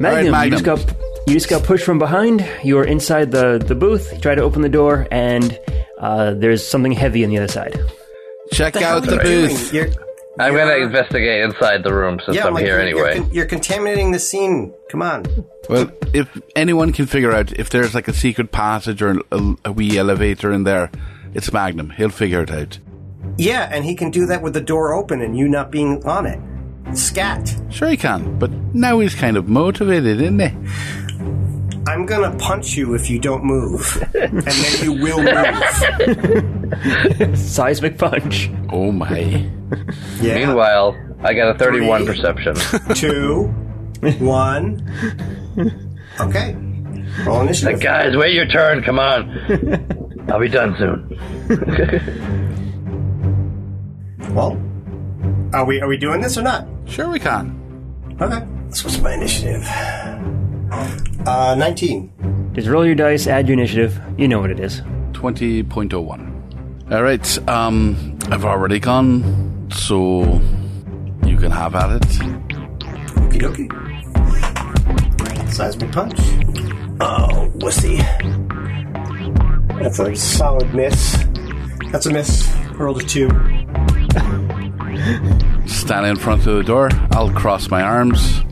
[0.00, 0.78] Magnum, All right, you just got
[1.26, 2.46] you just got pushed from behind.
[2.64, 4.10] You are inside the the booth.
[4.12, 5.58] You try to open the door, and
[5.98, 7.78] uh, there's something heavy on the other side.
[8.52, 9.74] Check the out are the you booth.
[10.36, 10.52] Doing?
[10.52, 13.14] You're, I'm gonna investigate inside the room since Yeah, I'm like here you're, anyway.
[13.14, 14.72] You're, con- you're contaminating the scene.
[14.88, 15.26] Come on.
[15.68, 19.72] Well, if anyone can figure out if there's like a secret passage or a, a
[19.72, 20.90] wee elevator in there,
[21.34, 21.90] it's Magnum.
[21.90, 22.78] He'll figure it out.
[23.38, 26.26] Yeah, and he can do that with the door open and you not being on
[26.26, 26.40] it.
[26.96, 27.54] Scat.
[27.70, 31.09] Sure he can, but now he's kind of motivated, isn't he?
[31.86, 37.38] I'm gonna punch you if you don't move, and then you will move.
[37.38, 38.50] Seismic punch.
[38.70, 39.48] Oh my.
[40.20, 40.34] Yeah.
[40.34, 42.14] Meanwhile, I got a 31 Three.
[42.16, 42.54] perception.
[42.94, 43.44] two,
[44.18, 44.82] one.
[46.20, 46.54] Okay.
[47.24, 47.80] Roll initiative.
[47.80, 48.82] Guys, wait your turn.
[48.82, 49.30] Come on.
[50.30, 51.08] I'll be done soon.
[54.34, 54.56] Well,
[55.54, 56.66] are we are we doing this or not?
[56.86, 57.56] Sure we can.
[58.20, 58.44] Okay.
[58.68, 59.64] This was my initiative.
[60.70, 62.10] Uh, nineteen.
[62.52, 64.00] Just roll your dice, add your initiative.
[64.16, 64.82] You know what it is.
[65.12, 66.92] 20.01.
[66.92, 70.40] All right, um, I've already gone, so
[71.24, 72.08] you can have at it.
[73.20, 73.70] Okie dokie.
[75.52, 76.18] Seismic punch.
[77.00, 77.98] Oh, wussy.
[79.80, 81.24] That's a solid miss.
[81.92, 82.48] That's a miss.
[82.74, 83.28] Rolled a two.
[85.66, 86.88] Stand in front of the door.
[87.12, 88.42] I'll cross my arms.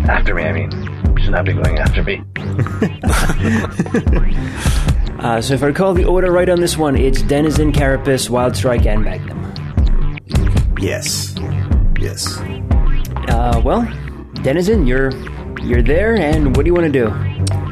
[0.09, 0.96] After me, I mean.
[1.27, 2.23] You should not be going after me.
[5.19, 8.55] Uh, so if I recall the order right on this one, it's Denizen, Carapace, Wild
[8.55, 9.55] Strike, and Magnum.
[10.79, 11.35] Yes.
[11.99, 12.37] Yes.
[13.27, 13.91] Uh, well,
[14.43, 15.11] Denizen, you're
[15.63, 17.07] you're there, and what do you want to do?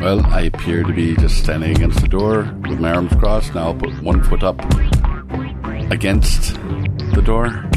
[0.01, 3.55] Well, I appear to be just standing against the door with my arms crossed.
[3.55, 4.59] Now I'll put one foot up
[5.93, 6.55] against
[7.15, 7.71] the door,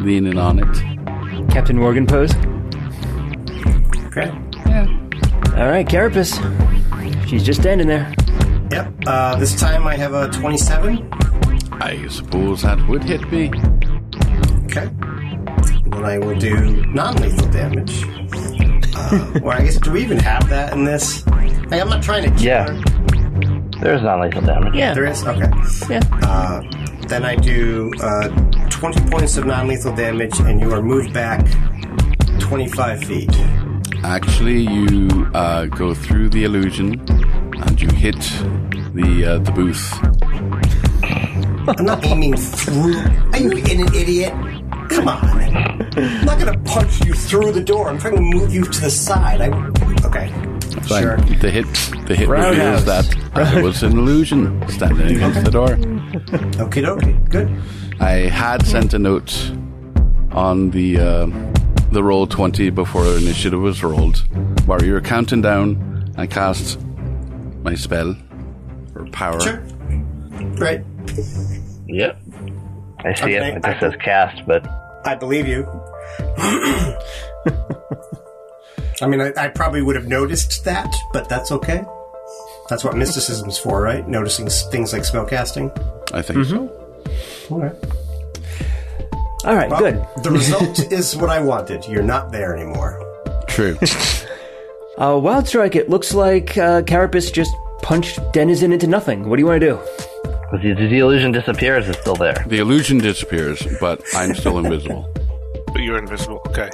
[0.00, 1.50] leaning on it.
[1.52, 2.34] Captain Morgan pose.
[4.06, 4.32] Okay.
[5.56, 6.38] All right, Carapace.
[7.28, 8.12] She's just standing there.
[8.70, 8.92] Yep.
[9.06, 11.08] Uh, this time I have a 27.
[11.72, 13.48] I suppose that would hit me.
[14.64, 14.88] Okay.
[15.90, 18.02] Then I will do non-lethal damage.
[18.94, 21.22] Uh, well, I guess do we even have that in this?
[21.70, 22.30] Hey, I'm not trying to.
[22.30, 22.72] kill Yeah.
[22.72, 23.70] her.
[23.80, 24.74] There's non lethal damage.
[24.74, 24.94] Yeah.
[24.94, 25.22] There is.
[25.24, 25.50] Okay.
[25.90, 26.00] Yeah.
[26.22, 26.62] Uh,
[27.08, 28.28] then I do uh,
[28.70, 31.44] 20 points of non-lethal damage, and you are moved back
[32.40, 33.30] 25 feet.
[34.04, 37.00] Actually, you uh, go through the illusion
[37.62, 38.16] and you hit
[38.94, 39.92] the uh, the booth.
[41.78, 42.96] I'm not aiming through.
[43.32, 44.32] Are you an idiot?
[44.90, 45.40] Come on.
[45.96, 47.88] I'm not gonna punch you through the door.
[47.88, 49.40] I'm trying to move you to the side.
[49.40, 49.48] I.
[50.04, 50.28] Okay.
[50.88, 51.02] Fine.
[51.02, 51.16] Sure.
[51.16, 51.66] The hit
[52.06, 52.84] the hit Roundhouse.
[52.84, 55.72] reveals that I was an illusion standing against the door.
[56.60, 56.84] Okay.
[56.84, 57.12] Okay.
[57.28, 57.62] Good.
[58.00, 59.52] I had sent a note
[60.32, 61.26] on the uh,
[61.92, 64.18] the roll twenty before initiative was rolled,
[64.66, 66.78] where you were counting down and cast
[67.62, 68.16] my spell
[68.94, 69.40] or power.
[69.40, 69.58] Sure.
[70.56, 70.84] Right.
[71.86, 72.20] Yep.
[73.04, 73.56] I see Okay, it.
[73.58, 74.66] It I- just says cast, but
[75.04, 75.66] I believe you.
[79.00, 81.84] I mean, I, I probably would have noticed that, but that's okay.
[82.68, 84.06] That's what mysticism's for, right?
[84.06, 85.70] Noticing things like spellcasting.
[86.14, 86.68] I think so.
[86.68, 87.54] Mm-hmm.
[87.54, 87.74] All right.
[89.44, 90.06] All right, Well, good.
[90.22, 91.86] The result is what I wanted.
[91.88, 93.00] You're not there anymore.
[93.48, 93.76] True.
[94.98, 97.50] Uh, Wild Strike, it looks like uh, Carapace just
[97.80, 99.26] punched Denizen into nothing.
[99.26, 99.78] What do you want to do?
[100.52, 101.88] the, the illusion disappears.
[101.88, 102.44] It's still there.
[102.46, 105.08] the illusion disappears, but I'm still invisible.
[105.72, 106.42] But you're invisible.
[106.48, 106.68] Okay.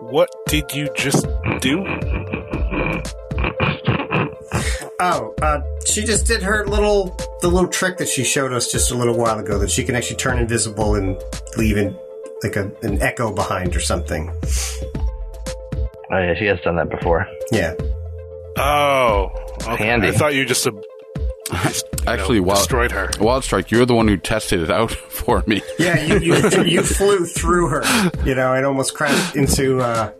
[0.00, 1.26] What did you just
[1.60, 1.82] do?
[5.00, 8.90] Oh, uh, she just did her little the little trick that she showed us just
[8.90, 11.16] a little while ago that she can actually turn invisible and
[11.56, 11.96] leave in,
[12.44, 14.30] like a, an echo behind or something.
[16.12, 17.26] Oh yeah, she has done that before.
[17.50, 17.74] Yeah.
[18.56, 19.30] Oh,
[19.62, 19.86] okay.
[19.86, 20.08] Handy.
[20.08, 20.72] I thought you just, uh,
[21.64, 23.10] just, you Actually, know, Wild, destroyed her.
[23.18, 25.62] Wild Strike, you're the one who tested it out for me.
[25.78, 27.82] Yeah, you, you, you flew through her,
[28.24, 30.12] you know, and almost crashed into, uh,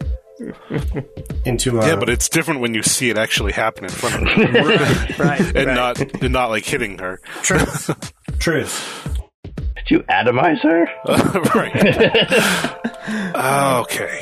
[1.45, 4.37] into, uh, Yeah, but it's different when you see it actually happen in front of
[4.37, 5.77] you, right, right, and right.
[5.77, 7.21] not and not like hitting her.
[7.43, 9.14] truth, truth.
[9.87, 10.87] Did you atomize her?
[11.55, 11.75] right.
[13.83, 14.21] okay.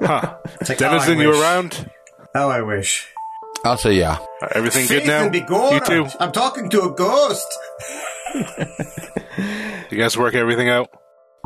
[0.00, 0.36] Huh.
[0.60, 1.40] It's like, oh, you wish.
[1.40, 1.90] around?
[2.34, 3.08] Oh, I wish.
[3.64, 4.18] I'll say yeah.
[4.42, 5.28] Uh, Everything good now?
[5.28, 5.74] be gone.
[5.74, 6.06] You two?
[6.20, 7.46] I'm talking to a ghost.
[9.90, 10.90] You guys work everything out?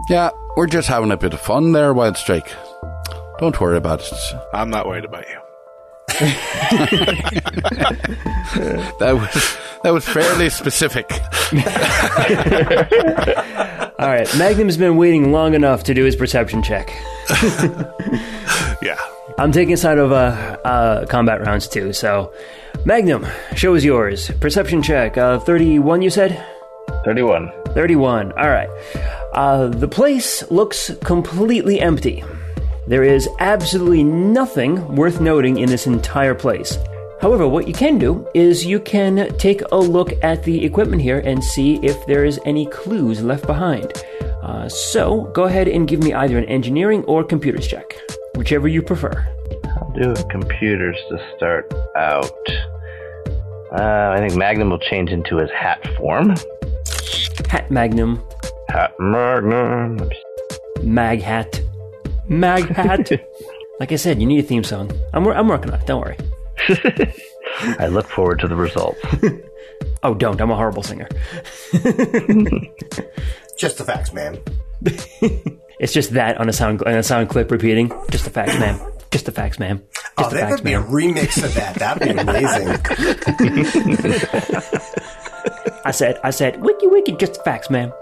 [0.08, 2.50] Yeah, we're just having a bit of fun there, Wild Strike.
[3.40, 4.12] Don't worry about it.
[4.54, 5.38] I'm not worried about you.
[8.98, 11.08] That was that was fairly specific.
[13.98, 16.90] All right, Magnum's been waiting long enough to do his perception check.
[18.80, 18.96] Yeah.
[19.38, 21.92] I'm taking side of uh, uh, combat rounds too.
[21.92, 22.32] So,
[22.84, 23.26] Magnum,
[23.56, 24.30] show is yours.
[24.40, 25.16] Perception check.
[25.18, 26.44] Uh, 31, you said?
[27.04, 27.50] Thirty-one.
[27.74, 28.32] 31.
[28.32, 28.68] All right.
[29.34, 32.24] Uh, the place looks completely empty.
[32.88, 36.78] There is absolutely nothing worth noting in this entire place.
[37.20, 41.18] However, what you can do is you can take a look at the equipment here
[41.18, 43.92] and see if there is any clues left behind.
[44.42, 47.94] Uh, so, go ahead and give me either an engineering or computers check,
[48.36, 49.12] whichever you prefer.
[49.64, 52.32] I'll do computers to start out.
[53.70, 56.36] Uh, I think Magnum will change into his hat form.
[57.50, 58.26] Hat Magnum,
[58.70, 60.08] Hat Magnum.
[60.82, 61.60] Mag Hat,
[62.28, 63.10] Mag Hat.
[63.80, 64.90] like I said, you need a theme song.
[65.12, 65.86] I'm, I'm working on it.
[65.86, 66.16] Don't worry.
[67.78, 69.00] I look forward to the results.
[70.02, 70.40] Oh, don't.
[70.40, 71.08] I'm a horrible singer.
[73.56, 74.38] Just the facts, man.
[75.80, 77.92] It's just that on a sound on a sound clip repeating.
[78.10, 78.80] Just the facts, ma'am.
[79.10, 79.82] Just the facts, ma'am.
[79.92, 81.74] Just Oh, the there facts, could be a remix of that.
[81.76, 82.68] That'd be amazing.
[85.84, 87.92] I said, I said, wiki wiki, just the facts, ma'am.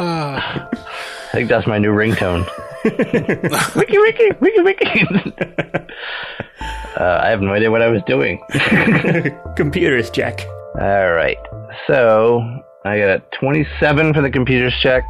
[0.00, 2.46] I think that's my new ringtone.
[2.84, 5.06] wiki wiki wiki wiki.
[6.96, 8.40] uh, I have no idea what I was doing.
[9.56, 10.46] Computers check.
[10.80, 11.38] All right,
[11.86, 12.40] so
[12.84, 15.04] I got a twenty-seven for the computers check.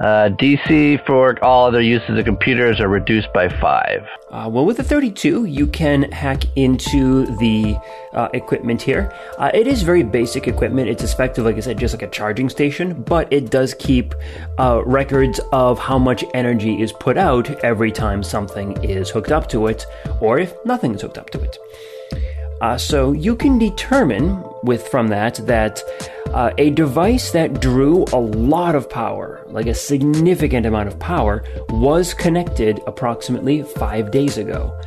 [0.00, 4.06] Uh, DC for all other uses of computers are reduced by five.
[4.30, 7.76] Uh, well, with the 32, you can hack into the
[8.12, 9.12] uh, equipment here.
[9.38, 10.88] Uh, it is very basic equipment.
[10.88, 14.14] It's effective, like I said, just like a charging station, but it does keep
[14.58, 19.48] uh, records of how much energy is put out every time something is hooked up
[19.48, 19.84] to it,
[20.20, 21.58] or if nothing is hooked up to it.
[22.60, 25.82] Uh, so you can determine with from that that
[26.34, 31.44] uh, a device that drew a lot of power, like a significant amount of power,
[31.70, 34.78] was connected approximately five days ago.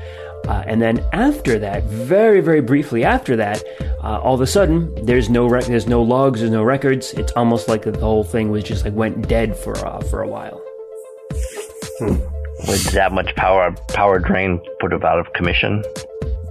[0.47, 3.63] Uh, and then after that, very very briefly after that,
[4.03, 7.13] uh, all of a sudden there's no rec- there's no logs, there's no records.
[7.13, 10.27] It's almost like the whole thing was just like went dead for uh, for a
[10.27, 10.61] while.
[12.67, 15.83] With that much power, power drain put it out of commission.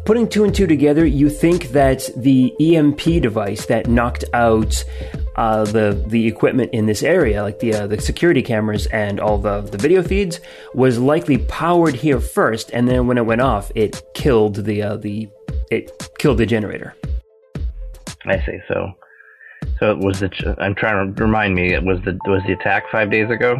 [0.04, 4.82] Putting two and two together, you think that the EMP device that knocked out
[5.36, 9.38] uh, the the equipment in this area, like the uh, the security cameras and all
[9.38, 10.40] the the video feeds,
[10.74, 14.96] was likely powered here first, and then when it went off, it killed the uh,
[14.96, 15.28] the
[15.70, 16.94] it killed the generator.
[18.26, 18.58] I see.
[18.68, 18.92] So,
[19.78, 20.28] so it was the.
[20.28, 21.72] ch- I'm trying to remind me.
[21.72, 23.54] It was the was the attack five days ago.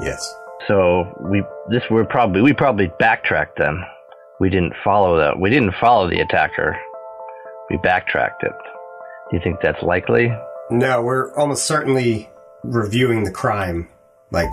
[0.00, 0.34] yes.
[0.66, 3.82] So we this we're probably we probably backtracked then.
[4.40, 5.38] We didn't follow that.
[5.38, 6.76] We didn't follow the attacker.
[7.70, 8.52] We backtracked it.
[9.30, 10.32] Do you think that's likely?
[10.70, 12.30] No, we're almost certainly
[12.62, 13.88] reviewing the crime.
[14.30, 14.50] Like,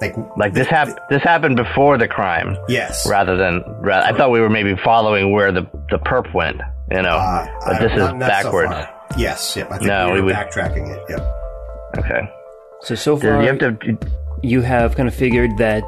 [0.00, 0.98] like, Like this happened.
[1.10, 3.06] This happened before the crime, yes.
[3.08, 3.62] rather than.
[3.80, 6.60] Ra- I thought we were maybe following where the the perp went.
[6.90, 8.72] You know, Uh, but I- this is not- not so backwards.
[8.72, 8.88] far.
[9.18, 9.66] yes, yep.
[9.70, 11.02] I think No, we we were would- backtracking it.
[11.08, 11.20] Yep.
[11.98, 12.30] okay.
[12.82, 13.98] So so far, you have to.
[14.42, 15.84] you have kind of figured that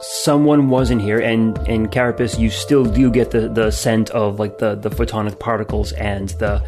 [0.00, 4.38] someone was in here, and in Carapace, you still do get the, the scent of
[4.38, 6.62] like the, the photonic particles and the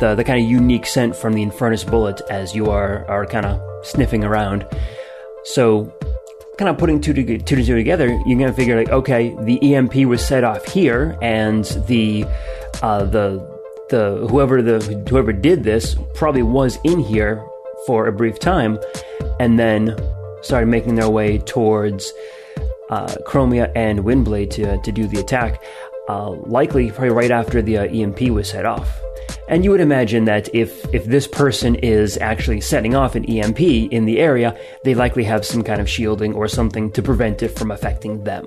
[0.00, 3.46] the, the kind of unique scent from the Infernus bullet as you are are kind
[3.46, 4.66] of sniffing around.
[5.44, 5.92] So,
[6.58, 9.74] kind of putting two to two to two together, you're gonna figure like, okay, the
[9.74, 12.24] EMP was set off here, and the
[12.82, 13.52] uh, the
[13.90, 17.44] the whoever the whoever did this probably was in here
[17.86, 18.78] for a brief time,
[19.38, 19.96] and then
[20.42, 22.12] started making their way towards
[23.26, 25.62] Chromia and Windblade to, to do the attack,
[26.08, 28.88] uh, likely probably right after the uh, EMP was set off.
[29.48, 33.60] And you would imagine that if, if this person is actually setting off an EMP
[33.60, 37.50] in the area, they likely have some kind of shielding or something to prevent it
[37.50, 38.46] from affecting them.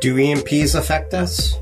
[0.00, 1.54] Do EMPs affect us?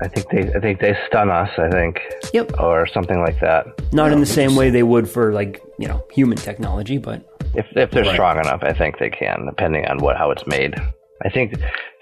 [0.00, 1.50] I think they I think they stun us.
[1.58, 2.00] I think.
[2.32, 2.60] Yep.
[2.60, 3.66] Or something like that.
[3.92, 7.20] Not in the same way they would for like you know human technology, but
[7.54, 10.76] If if they're strong enough, I think they can, depending on what how it's made.
[11.24, 11.54] I think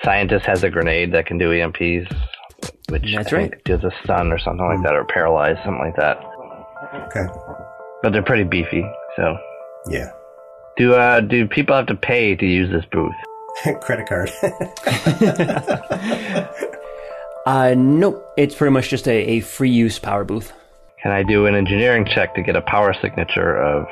[0.04, 2.06] scientist has a grenade that can do EMPs,
[2.90, 3.50] which That's I right.
[3.50, 6.18] think does a stun or something like that, or paralyze something like that.
[7.06, 7.26] Okay.
[8.02, 8.84] But they're pretty beefy.
[9.16, 9.36] So,
[9.88, 10.10] Yeah.
[10.76, 13.14] do uh do people have to pay to use this booth?
[13.80, 14.30] Credit card.
[17.46, 18.22] uh, nope.
[18.36, 20.52] It's pretty much just a, a free use power booth.
[21.02, 23.86] Can I do an engineering check to get a power signature of?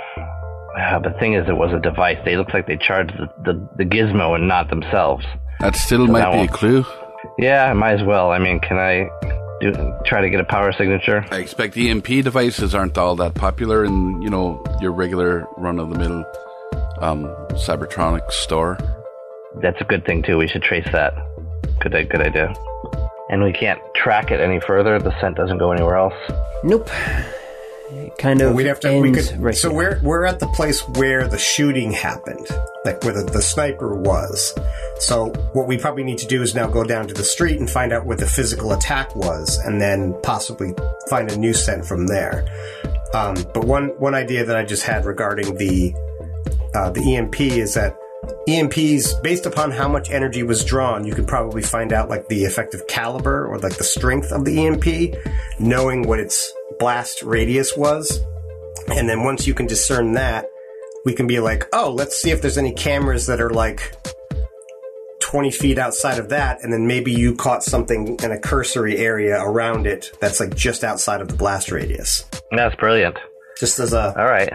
[0.79, 2.19] Uh, the thing is, it was a device.
[2.25, 5.25] They look like they charged the, the, the gizmo and not themselves.
[5.61, 6.85] That still that might be a clue.
[7.39, 8.31] Yeah, I might as well.
[8.33, 9.09] I mean, can I
[9.61, 9.73] do
[10.05, 11.25] try to get a power signature?
[11.31, 15.91] I expect EMP devices aren't all that popular in, you know, your regular run of
[15.91, 16.25] the mill
[17.01, 18.79] um, Cybertronics store.
[19.63, 20.37] That's a good thing too.
[20.39, 21.15] We should trace that.
[21.81, 22.53] Good, good idea.
[23.31, 24.99] And we can't track it any further.
[24.99, 26.15] The scent doesn't go anywhere else.
[26.63, 26.91] Nope.
[27.95, 29.01] It kind of We'd have to.
[29.01, 29.41] We could.
[29.41, 30.01] right so here.
[30.03, 32.47] we're we're at the place where the shooting happened,
[32.85, 34.53] like where the, the sniper was.
[34.99, 37.71] So what we probably need to do is now go down to the street and
[37.71, 40.75] find out where the physical attack was, and then possibly
[41.09, 42.45] find a new scent from there.
[43.15, 45.95] Um, but one one idea that I just had regarding the
[46.75, 47.97] uh, the EMP is that
[48.49, 52.45] EMPs, based upon how much energy was drawn, you could probably find out like the
[52.45, 55.15] effective caliber or like the strength of the EMP,
[55.59, 56.53] knowing what its
[56.85, 58.21] blast radius was.
[58.89, 60.45] And then once you can discern that,
[61.07, 63.97] we can be like, oh, let's see if there's any cameras that are like
[65.23, 66.63] 20 feet outside of that.
[66.63, 70.85] And then maybe you caught something in a cursory area around it that's like just
[70.85, 72.27] outside of the blast radius.
[72.55, 73.17] That's brilliant.
[73.59, 74.53] Just as a, All right.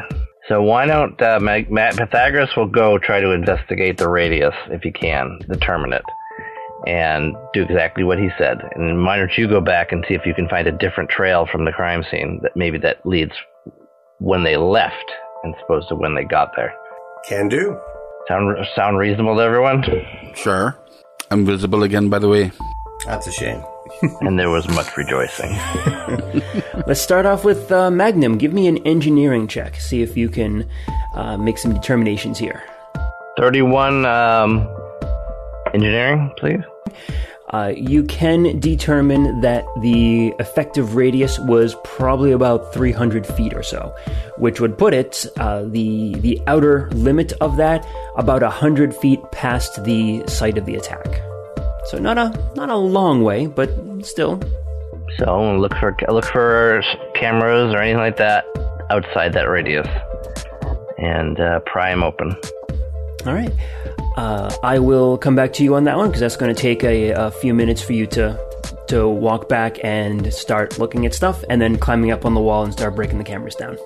[0.48, 4.92] So why don't uh, Matt Pythagoras will go try to investigate the radius if he
[4.92, 6.04] can determine it,
[6.88, 8.58] and do exactly what he said.
[8.76, 11.48] And why don't you go back and see if you can find a different trail
[11.52, 13.34] from the crime scene that maybe that leads
[14.20, 15.12] when they left,
[15.46, 16.74] as opposed to when they got there.
[17.28, 17.80] can do.
[18.28, 19.84] Sound sound reasonable to everyone?
[20.36, 20.78] Sure.
[21.32, 22.52] I'm visible again, by the way.
[23.06, 23.64] That's a shame.
[24.22, 25.52] and there was much rejoicing.
[26.88, 28.38] Let's start off with uh, Magnum.
[28.38, 29.76] Give me an engineering check.
[29.76, 30.70] See if you can
[31.14, 32.64] uh, make some determinations here.
[33.38, 34.68] Thirty-one um,
[35.74, 36.62] engineering, please.
[37.52, 43.94] Uh, you can determine that the effective radius was probably about 300 feet or so,
[44.38, 47.88] which would put it uh, the the outer limit of that
[48.18, 51.22] about 100 feet past the site of the attack.
[51.86, 53.72] So not a not a long way, but
[54.06, 54.40] still.
[55.18, 56.84] So look for look for
[57.16, 58.46] cameras or anything like that
[58.92, 59.88] outside that radius,
[61.00, 62.36] and uh, them open.
[63.26, 63.52] All right.
[64.18, 66.84] Uh, I will come back to you on that one because that's going to take
[66.84, 68.40] a, a few minutes for you to
[68.88, 72.64] to walk back and start looking at stuff, and then climbing up on the wall
[72.64, 73.78] and start breaking the cameras down.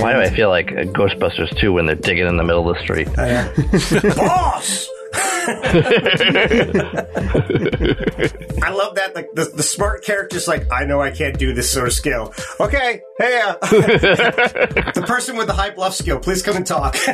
[0.00, 2.76] Why do I feel like uh, Ghostbusters 2 when they're digging in the middle of
[2.76, 3.08] the street?
[4.16, 4.88] Boss!
[8.62, 9.12] I love that.
[9.14, 12.32] Like the, the smart character's like, I know I can't do this sort of skill.
[12.60, 16.96] Okay, hey, uh, the person with the high bluff skill, please come and talk.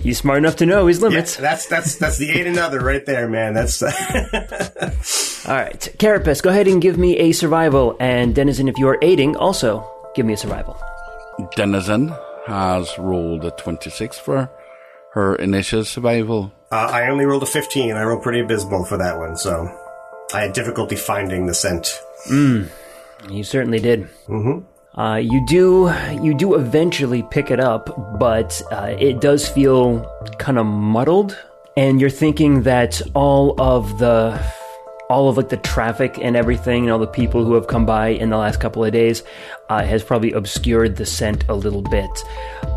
[0.00, 1.34] He's smart enough to know his limits.
[1.36, 3.54] that's that's that's the eight another right there, man.
[3.54, 3.82] That's
[5.48, 8.98] All right, Carapace, go ahead and give me a survival, and Denizen, if you are
[9.02, 10.78] aiding, also give me a survival.
[11.56, 12.14] Denizen
[12.46, 14.48] has rolled a 26 for
[15.16, 16.52] her initial survival.
[16.70, 17.96] uh, I only rolled a fifteen.
[17.96, 19.66] I rolled pretty abysmal for that one, so
[20.34, 22.00] I had difficulty finding the scent.
[22.30, 24.08] You certainly did.
[24.28, 25.00] Mm-hmm.
[25.00, 25.90] Uh, you do
[26.22, 30.04] you do eventually pick it up, but uh, it does feel
[30.38, 31.36] kind of muddled,
[31.78, 34.38] and you're thinking that all of the
[35.08, 38.08] all of like the traffic and everything, and all the people who have come by
[38.08, 39.22] in the last couple of days,
[39.70, 42.10] uh, has probably obscured the scent a little bit,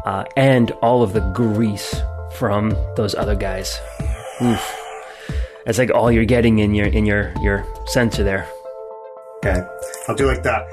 [0.05, 1.99] uh, and all of the grease
[2.39, 3.79] from those other guys.
[4.41, 4.75] Oof.
[5.65, 8.47] That's like all you're getting in your in your your sensor there.
[9.43, 9.61] Okay,
[10.07, 10.65] I'll do like that.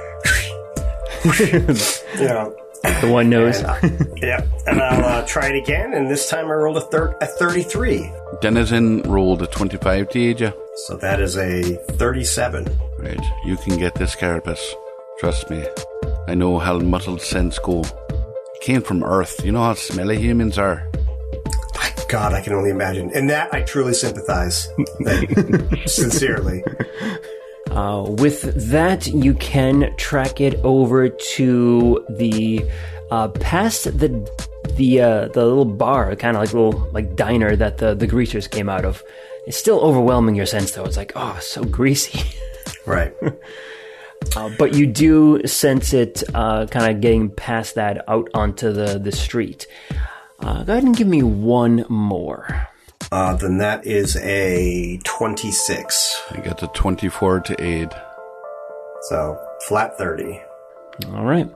[2.19, 2.55] you know,
[3.03, 3.61] The one nose.
[4.17, 5.93] yeah, and I'll uh, try it again.
[5.95, 8.11] And this time I rolled a, thir- a thirty-three.
[8.41, 10.53] Denizen rolled a 25 to aid you.
[10.87, 11.63] So that is a
[11.97, 12.67] 37.
[12.99, 14.75] Right, you can get this carapace.
[15.21, 15.65] Trust me.
[16.29, 17.85] I know how muddled scents go.
[18.61, 19.45] came from Earth.
[19.45, 20.87] You know how smelly humans are.
[22.09, 23.11] God, I can only imagine.
[23.15, 24.69] And that I truly sympathize.
[25.87, 26.63] Sincerely.
[27.71, 32.65] Uh, with that, you can track it over to the
[33.11, 34.09] uh, past the
[34.77, 38.49] the uh, the little bar, kind of like little like diner that the the greasers
[38.49, 39.03] came out of.
[39.47, 40.85] It's still overwhelming your sense though.
[40.85, 42.21] It's like oh, so greasy.
[42.85, 43.13] Right.
[44.37, 48.99] Uh, but you do sense it uh, kind of getting past that out onto the
[48.99, 49.67] the street.
[50.41, 52.69] Uh, go ahead and give me one more.
[53.13, 56.23] Uh, then that is a 26.
[56.31, 57.95] I got the 24 to aid.
[59.03, 60.41] So flat 30.
[61.13, 61.49] All right.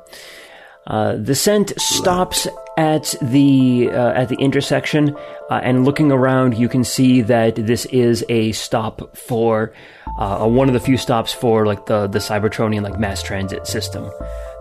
[0.86, 5.14] Uh, the scent stops at the uh, at the intersection,
[5.50, 9.72] uh, and looking around, you can see that this is a stop for
[10.18, 14.10] uh, one of the few stops for like the the Cybertronian like mass transit system.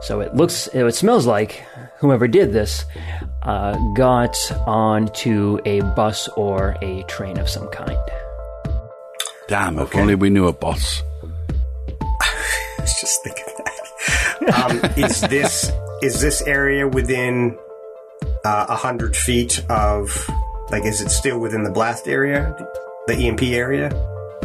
[0.02, 1.64] So it looks, it smells like
[1.98, 2.86] whoever did this
[3.44, 7.98] uh, got onto a bus or a train of some kind.
[9.48, 11.02] Damn, if only we knew a boss.
[12.22, 13.80] I was just thinking that.
[14.50, 15.72] Um, is this
[16.02, 17.58] is this area within
[18.46, 20.30] uh, a hundred feet of
[20.72, 20.86] like?
[20.86, 22.56] Is it still within the blast area,
[23.08, 23.90] the EMP area?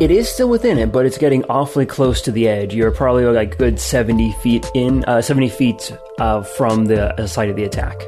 [0.00, 2.74] It is still within it, but it's getting awfully close to the edge.
[2.74, 7.48] You're probably like good seventy feet in, uh, seventy feet uh, from the uh, site
[7.48, 8.02] of the attack.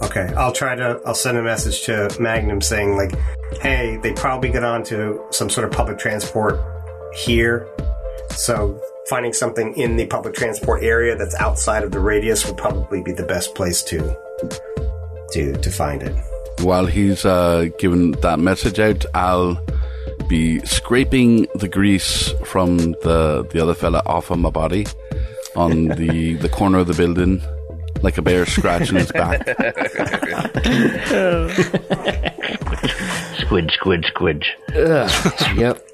[0.00, 0.98] Okay, I'll try to.
[1.04, 3.12] I'll send a message to Magnum saying like,
[3.60, 6.58] "Hey, they probably got onto some sort of public transport
[7.14, 7.68] here,
[8.30, 13.02] so finding something in the public transport area that's outside of the radius would probably
[13.02, 14.16] be the best place to
[15.32, 16.16] to to find it."
[16.62, 19.62] While he's uh, giving that message out, I'll
[20.30, 24.86] be scraping the grease from the the other fella off of my body
[25.56, 27.42] on the the corner of the building,
[28.00, 29.44] like a bear scratching its back.
[33.40, 34.46] Squidge, squidge, squidge.
[35.58, 35.84] Yep.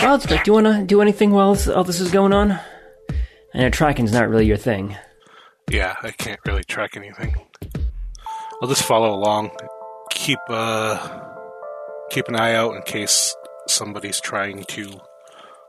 [0.00, 2.52] Well, do you want to do anything while this, all this is going on?
[2.52, 4.96] I know tracking's not really your thing.
[5.68, 7.34] Yeah, I can't really track anything.
[8.62, 9.50] I'll just follow along.
[10.10, 11.31] Keep uh
[12.12, 13.34] keep an eye out in case
[13.66, 15.00] somebody's trying to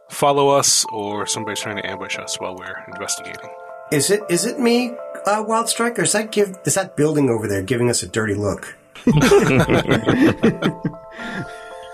[0.09, 3.49] follow us or somebody's trying to ambush us while we're investigating.
[3.91, 4.93] Is it is it me,
[5.25, 8.07] uh, Wild Strike, or is that give is that building over there giving us a
[8.07, 8.75] dirty look?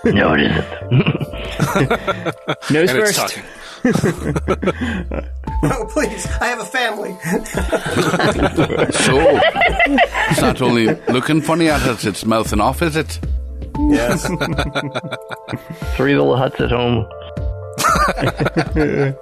[0.02, 0.64] No, it isn't.
[2.70, 3.18] Nose And it's first.
[3.18, 3.44] talking.
[5.62, 7.10] No, please, I have a family.
[8.92, 9.18] So
[10.30, 13.20] it's not only looking funny at us; it's mouthing off, is it?
[13.88, 14.26] Yes.
[15.96, 17.08] Three little huts at home.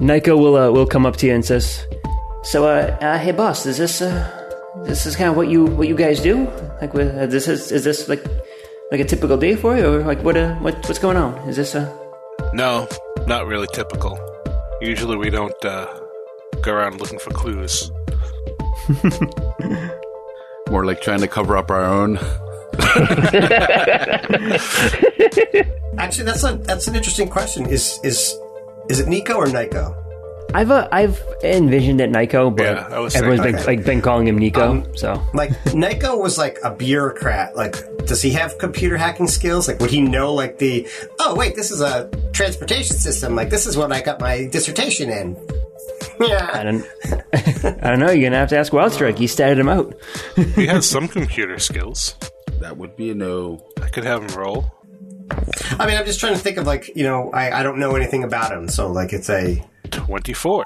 [0.00, 1.86] Nico will uh, will come up to you and says,
[2.44, 4.28] "So, uh, uh hey, boss, is this uh,
[4.84, 6.48] this is kind of what you what you guys do?
[6.80, 8.24] Like, what, uh, this is is this like
[8.90, 11.34] like a typical day for you, or like what uh, what what's going on?
[11.48, 11.90] Is this uh?"
[12.52, 12.88] No,
[13.26, 14.18] not really typical.
[14.80, 15.86] Usually we don't uh,
[16.62, 17.90] go around looking for clues.
[20.68, 22.18] More like trying to cover up our own.
[25.98, 27.66] Actually, that's a that's an interesting question.
[27.66, 28.36] Is is
[28.88, 29.96] is it Nico or Nico?
[30.54, 34.28] I've uh, I've envisioned it Nico, but Yeah, was everyone's been thinking- like been calling
[34.28, 34.84] him Nico.
[34.94, 37.56] so Like Nico was like a bureaucrat.
[37.56, 39.66] Like, does he have computer hacking skills?
[39.68, 40.86] Like, would he know like the?
[41.18, 43.34] Oh wait, this is a transportation system.
[43.34, 45.36] Like, this is what I got my dissertation in.
[46.20, 46.50] Yeah.
[46.52, 46.62] I Yeah.
[46.62, 46.84] don't
[47.82, 48.10] I don't know.
[48.10, 49.18] You're gonna have to ask Wildstrike.
[49.18, 49.94] He statted him out.
[50.54, 52.14] He has some computer skills.
[52.62, 53.60] That would be a no.
[53.82, 54.72] I could have him roll.
[55.80, 57.96] I mean, I'm just trying to think of like you know, I I don't know
[57.96, 59.60] anything about him, so like it's a
[59.90, 60.64] 24.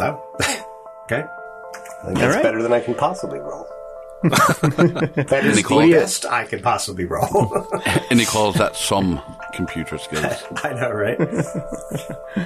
[0.00, 0.04] oh,
[1.04, 1.24] okay.
[1.24, 2.42] I think that's right.
[2.44, 3.66] better than I can possibly roll.
[4.22, 5.80] that is Nicole?
[5.80, 7.66] the best I could possibly roll.
[8.10, 9.20] And he calls that some
[9.54, 10.44] computer skills.
[10.62, 11.20] I know, right?
[11.20, 12.44] Uh,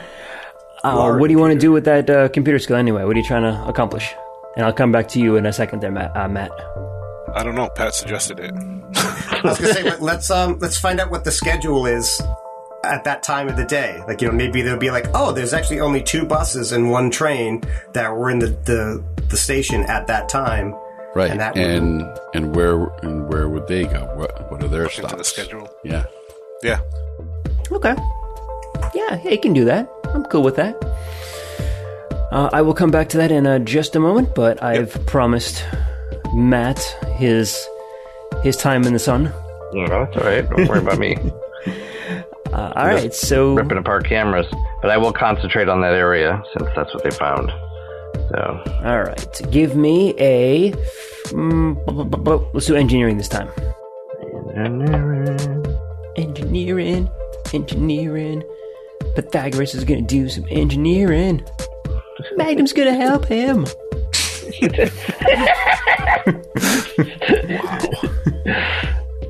[0.82, 3.04] are a what do you want to do with that uh, computer skill anyway?
[3.04, 4.14] What are you trying to accomplish?
[4.56, 6.16] And I'll come back to you in a second, there, Matt.
[6.16, 6.50] Uh, Matt.
[7.34, 7.68] I don't know.
[7.70, 8.52] Pat suggested it.
[8.54, 12.20] I was gonna say let, let's um let's find out what the schedule is
[12.84, 14.02] at that time of the day.
[14.06, 17.10] Like you know maybe there'll be like oh there's actually only two buses and one
[17.10, 17.62] train
[17.94, 20.74] that were in the the, the station at that time.
[21.14, 21.30] Right.
[21.30, 22.02] And that and
[22.34, 24.04] and where and where would they go?
[24.16, 25.14] What what are their Into stops?
[25.14, 25.68] the schedule.
[25.84, 26.04] Yeah.
[26.62, 26.80] Yeah.
[27.70, 27.94] Okay.
[28.94, 29.88] Yeah, yeah, you can do that.
[30.14, 30.76] I'm cool with that.
[32.30, 35.64] Uh, I will come back to that in uh, just a moment, but I've promised
[36.34, 36.78] Matt
[37.16, 37.56] his
[38.42, 39.32] his time in the sun.
[39.72, 40.48] No, that's all right.
[40.48, 41.16] Don't worry about me
[42.52, 44.44] Uh, all right, so ripping apart cameras.
[44.82, 47.50] But I will concentrate on that area since that's what they found.
[48.28, 49.40] So All right.
[49.50, 50.72] Give me a.
[51.28, 53.48] Mm, bu- bu- bu- bu- let's do engineering this time.
[54.54, 55.64] Engineering,
[56.16, 57.08] engineering,
[57.54, 58.42] engineering.
[59.14, 61.42] Pythagoras is gonna do some engineering.
[62.36, 63.64] Magnum's gonna help him.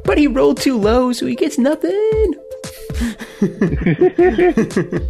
[0.05, 2.35] But he rolled too low, so he gets nothing.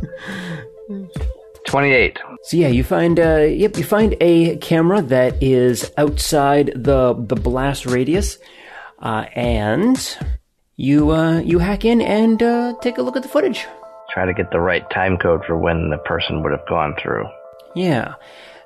[1.67, 2.19] twenty-eight.
[2.45, 7.37] So yeah, you find uh, yep, you find a camera that is outside the the
[7.37, 8.39] blast radius,
[8.99, 10.19] uh, and
[10.77, 13.67] you uh, you hack in and uh, take a look at the footage.
[14.11, 17.25] Try to get the right time code for when the person would have gone through.
[17.75, 18.15] Yeah.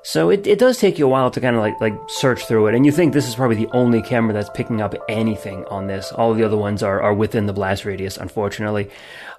[0.07, 2.67] So it, it does take you a while to kind of like like search through
[2.67, 5.87] it, and you think this is probably the only camera that's picking up anything on
[5.87, 6.13] this.
[6.13, 8.89] All the other ones are, are within the blast radius, unfortunately,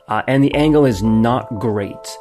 [0.08, 2.18] uh, and the angle is not great.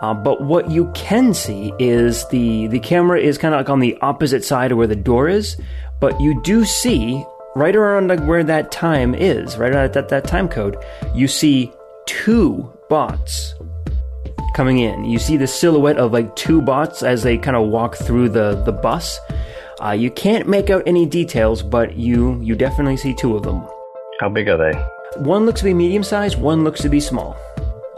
[0.00, 3.80] Uh, but what you can see is the the camera is kind of like on
[3.80, 5.56] the opposite side of where the door is,
[5.98, 7.24] but you do see
[7.56, 10.76] right around like where that time is, right at that, that time code,
[11.16, 11.72] you see
[12.06, 13.54] two bots
[14.58, 15.04] coming in.
[15.04, 18.60] You see the silhouette of like two bots as they kind of walk through the
[18.66, 19.20] the bus.
[19.80, 23.62] Uh, you can't make out any details, but you you definitely see two of them.
[24.18, 24.74] How big are they?
[25.22, 26.40] One looks to be medium sized.
[26.40, 27.36] One looks to be small,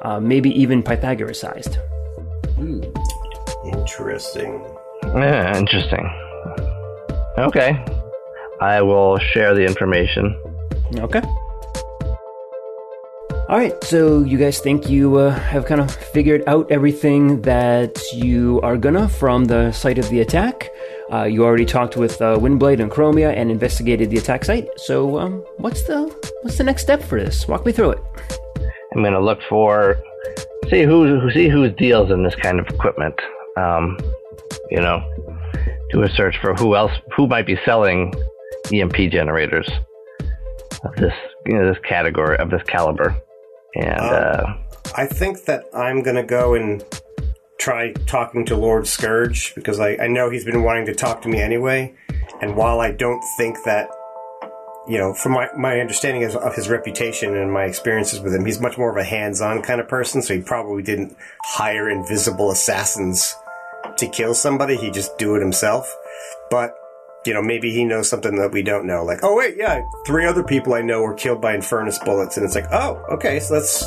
[0.03, 1.79] uh, maybe even Pythagoras sized.
[3.65, 4.63] Interesting.
[5.03, 6.05] Yeah, interesting.
[7.39, 7.71] Okay.
[8.61, 10.37] I will share the information.
[10.99, 11.23] Okay.
[13.51, 18.01] All right, so you guys think you uh, have kind of figured out everything that
[18.13, 20.71] you are gonna from the site of the attack.
[21.13, 24.69] Uh, you already talked with uh, Windblade and Chromia and investigated the attack site.
[24.77, 26.03] So, um, what's the
[26.43, 27.49] what's the next step for this?
[27.49, 27.99] Walk me through it.
[28.95, 30.01] I'm to look for
[30.69, 33.21] see who who see who deals in this kind of equipment.
[33.57, 33.99] Um,
[34.71, 35.03] you know,
[35.91, 38.15] do a search for who else who might be selling
[38.73, 39.69] EMP generators
[40.85, 41.15] of this
[41.47, 43.21] you know this category of this caliber.
[43.75, 44.57] And uh,
[44.97, 46.85] I think that I'm going to go and
[47.59, 51.29] try talking to Lord Scourge because I, I know he's been wanting to talk to
[51.29, 51.95] me anyway.
[52.41, 53.91] And while I don't think that,
[54.89, 58.47] you know, from my, my understanding of, of his reputation and my experiences with him,
[58.47, 60.23] he's much more of a hands on kind of person.
[60.23, 63.37] So he probably didn't hire invisible assassins
[63.99, 64.77] to kill somebody.
[64.77, 65.95] He just do it himself.
[66.51, 66.75] But
[67.27, 69.05] you know, maybe he knows something that we don't know.
[69.05, 72.45] Like, oh wait, yeah, three other people I know were killed by infernus bullets, and
[72.47, 73.85] it's like, oh, okay, so let's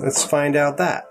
[0.00, 1.04] let's find out that.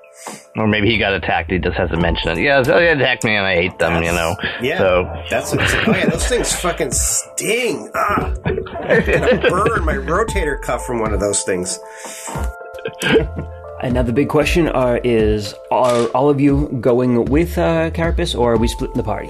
[0.55, 1.51] or maybe he got attacked.
[1.51, 2.43] He just hasn't mentioned it.
[2.43, 4.01] Yeah, so they attacked me and I hate them.
[4.03, 4.35] You know.
[4.61, 5.87] Yeah, So that's what it's like.
[5.87, 7.91] Oh yeah, those things fucking sting.
[7.95, 8.55] Ah, I'm
[9.05, 11.79] gonna burn my rotator cuff from one of those things.
[13.81, 18.33] And now the big question are, is are all of you going with uh, Carapace
[18.33, 19.29] or are we splitting the party?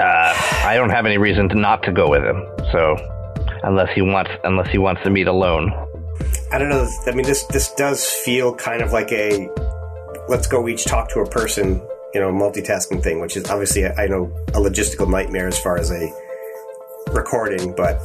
[0.00, 2.44] Uh, I don't have any reason to not to go with him.
[2.72, 2.96] So
[3.62, 5.72] unless he wants unless he wants to meet alone.
[6.52, 6.88] I don't know.
[7.06, 9.48] I mean, this this does feel kind of like a
[10.28, 11.82] let's go each talk to a person,
[12.12, 15.90] you know, multitasking thing, which is obviously I know a logistical nightmare as far as
[15.90, 16.12] a
[17.12, 18.00] recording, but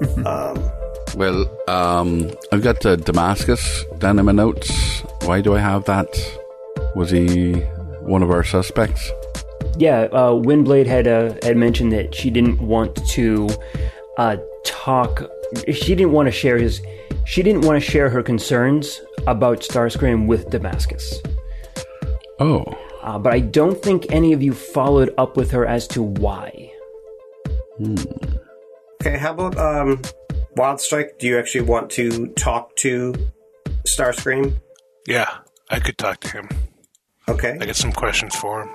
[0.26, 0.70] um,
[1.16, 5.02] Well, um, I've got uh, Damascus down in my notes.
[5.22, 6.08] Why do I have that?
[6.94, 7.54] Was he
[8.00, 9.10] one of our suspects?
[9.78, 13.48] Yeah, uh, Windblade had uh, had mentioned that she didn't want to
[14.18, 15.22] uh, talk.
[15.72, 16.80] She didn't want to share his.
[17.26, 21.20] She didn't want to share her concerns about Starscream with Damascus.
[22.38, 22.64] Oh,
[23.02, 26.72] Uh, but I don't think any of you followed up with her as to why.
[29.00, 29.18] okay.
[29.18, 30.00] How about um,
[30.56, 31.18] Wild Strike?
[31.18, 33.14] Do you actually want to talk to
[33.86, 34.54] Starscream?
[35.06, 35.28] Yeah,
[35.70, 36.48] I could talk to him.
[37.28, 37.56] Okay.
[37.60, 38.70] I got some questions for him,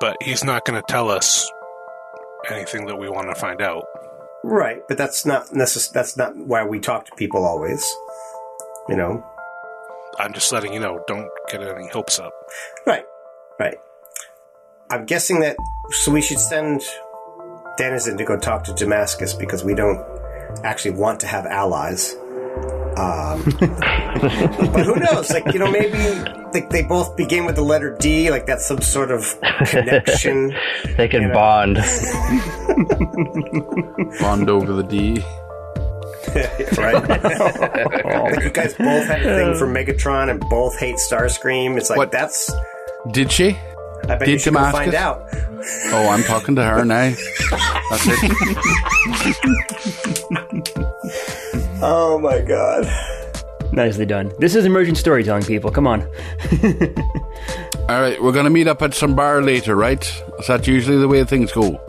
[0.00, 1.50] but he's not going to tell us
[2.50, 3.84] anything that we want to find out.
[4.44, 7.84] Right, but that's not necess- That's not why we talk to people always.
[8.88, 9.24] You know.
[10.18, 11.02] I'm just letting you know.
[11.06, 12.32] Don't get any hopes up.
[12.86, 13.04] Right.
[13.60, 13.76] Right.
[14.90, 15.56] I'm guessing that.
[15.90, 16.82] So we should send
[17.76, 20.04] Denizen to go talk to Damascus because we don't
[20.64, 22.16] actually want to have allies.
[22.98, 23.44] Um,
[24.72, 25.30] but who knows?
[25.30, 25.98] Like you know, maybe
[26.52, 28.30] like they both begin with the letter D.
[28.30, 30.54] Like that's some sort of connection.
[30.96, 31.34] They can You know.
[31.34, 31.76] bond.
[34.20, 35.22] bond over the D.
[36.76, 37.08] right?
[37.08, 41.76] like you guys both have a thing for Megatron and both hate Starscream.
[41.78, 42.10] It's like What?
[42.12, 42.50] that's.
[43.12, 43.56] Did she?
[44.04, 44.78] I bet Did you should go Damascus?
[44.80, 45.28] find out.
[45.92, 47.14] Oh, I'm talking to her now.
[47.90, 49.38] That's it.
[51.80, 52.86] Oh my god.
[53.72, 54.32] Nicely done.
[54.38, 55.70] This is emergent storytelling, people.
[55.70, 56.02] Come on.
[57.88, 60.02] All right, we're going to meet up at some bar later, right?
[60.38, 61.80] Is that usually the way things go?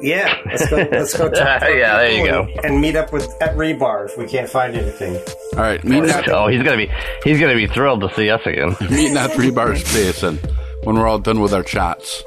[0.00, 0.76] Yeah, let's go.
[0.76, 1.28] Let's go.
[1.30, 2.42] Talk to Yeah, there you go.
[2.42, 5.14] And, and meet up with at Rebar if we can't find anything.
[5.52, 6.90] All right, meeting oh, at, Oh, he's gonna be
[7.22, 8.70] he's gonna be thrilled to see us again.
[8.90, 10.40] meeting at Rebar's place and
[10.84, 12.22] when we're all done with our chats.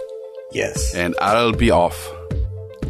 [0.52, 0.96] Yes.
[0.96, 2.12] And I'll be off.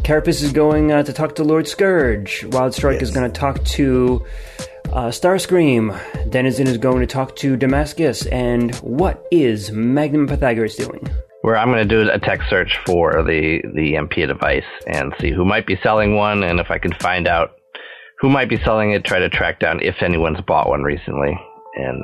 [0.04, 2.44] Carapace is going uh, to talk to Lord Scourge.
[2.44, 4.24] Wild Strike is going to talk to
[4.92, 6.30] uh, Starscream.
[6.30, 8.26] Denizen is going to talk to Damascus.
[8.26, 11.08] And what is Magnum Pythagoras doing?
[11.42, 15.44] Where I'm gonna do a tech search for the the MP device and see who
[15.44, 17.52] might be selling one, and if I can find out
[18.18, 21.38] who might be selling it, try to track down if anyone's bought one recently
[21.76, 22.02] and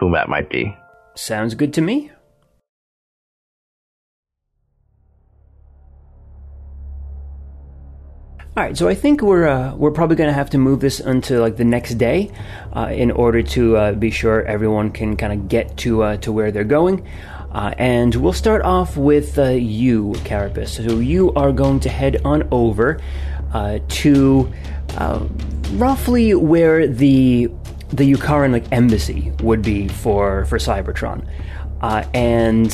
[0.00, 0.74] who that might be.
[1.16, 2.12] Sounds good to me.
[8.58, 10.98] All right, so I think we're uh, we're probably going to have to move this
[10.98, 12.32] until like the next day,
[12.72, 16.32] uh, in order to uh, be sure everyone can kind of get to uh, to
[16.32, 17.06] where they're going.
[17.52, 20.70] Uh, and we'll start off with uh, you, Carapace.
[20.70, 23.00] So you are going to head on over
[23.52, 24.52] to
[25.74, 27.48] roughly where the
[27.90, 31.24] the Yukaran like embassy would be for for Cybertron,
[32.12, 32.72] and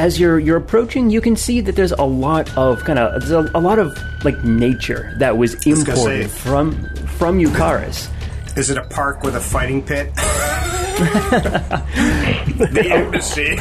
[0.00, 3.32] as you're you're approaching, you can see that there's a lot of kind of there's
[3.32, 6.26] a, a lot of like nature that was imported say.
[6.26, 6.72] from
[7.18, 8.10] from Eucharis.
[8.56, 10.14] Is it a park with a fighting pit?
[12.56, 13.56] the embassy.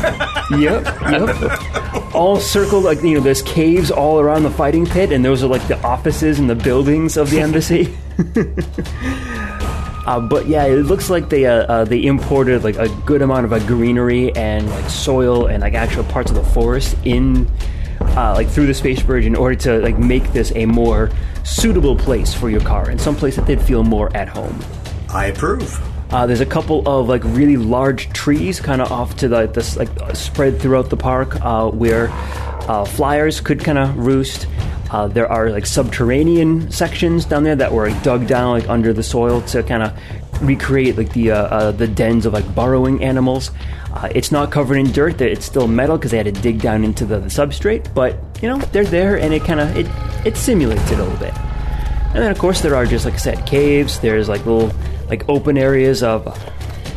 [0.58, 2.16] yep, yep.
[2.16, 5.48] All circled like you know, there's caves all around the fighting pit, and those are
[5.48, 7.98] like the offices and the buildings of the embassy.
[10.06, 13.46] Uh, but yeah, it looks like they uh, uh, they imported like a good amount
[13.46, 17.48] of uh, greenery and like soil and like actual parts of the forest in
[18.02, 21.12] uh, like through the space bridge in order to like make this a more
[21.44, 24.58] suitable place for your car and some place that they'd feel more at home.
[25.10, 25.80] I approve.
[26.12, 29.78] Uh, there's a couple of like really large trees, kind of off to the this
[29.78, 32.10] like spread throughout the park, uh, where
[32.68, 34.48] uh, flyers could kind of roost.
[34.92, 38.92] Uh, there are like subterranean sections down there that were like, dug down like under
[38.92, 39.94] the soil to kind of
[40.42, 43.52] recreate like the uh, uh, the dens of like burrowing animals.
[43.94, 46.84] Uh, it's not covered in dirt; it's still metal because they had to dig down
[46.84, 47.94] into the, the substrate.
[47.94, 49.88] But you know they're there, and it kind of it
[50.26, 51.38] it simulates it a little bit.
[52.12, 54.00] And then, of course, there are just like I said, caves.
[54.00, 54.72] There's like little
[55.10, 56.26] like open areas of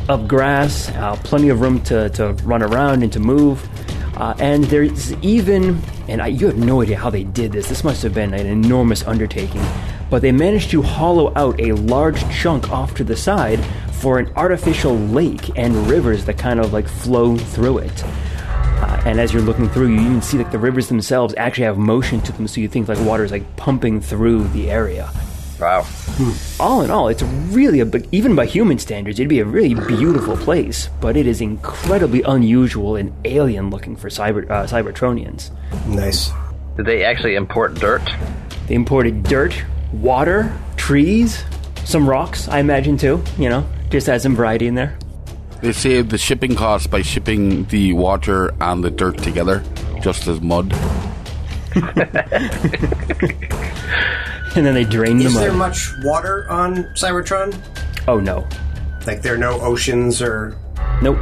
[0.08, 3.68] of grass, uh, plenty of room to, to run around and to move.
[4.16, 7.68] Uh, and there's even, and I, you have no idea how they did this.
[7.68, 9.62] This must have been an enormous undertaking.
[10.10, 14.30] But they managed to hollow out a large chunk off to the side for an
[14.36, 18.04] artificial lake and rivers that kind of like flow through it.
[18.04, 21.78] Uh, and as you're looking through, you even see like the rivers themselves actually have
[21.78, 25.10] motion to them, so you think like water is like pumping through the area.
[25.62, 25.86] Wow.
[26.58, 29.74] All in all, it's really a big, even by human standards, it'd be a really
[29.74, 30.88] beautiful place.
[31.00, 35.52] But it is incredibly unusual and alien looking for cyber uh, Cybertronians.
[35.86, 36.32] Nice.
[36.76, 38.02] Did they actually import dirt?
[38.66, 39.54] They imported dirt,
[39.92, 41.44] water, trees,
[41.84, 43.22] some rocks, I imagine too.
[43.38, 44.98] You know, just add some variety in there.
[45.60, 49.62] They saved the shipping costs by shipping the water and the dirt together,
[50.00, 50.74] just as mud.
[54.56, 55.28] And then they drain them.
[55.28, 57.54] Is there much water on Cybertron?
[58.08, 58.46] oh no,
[59.06, 60.56] Like there are no oceans or
[61.00, 61.18] Nope.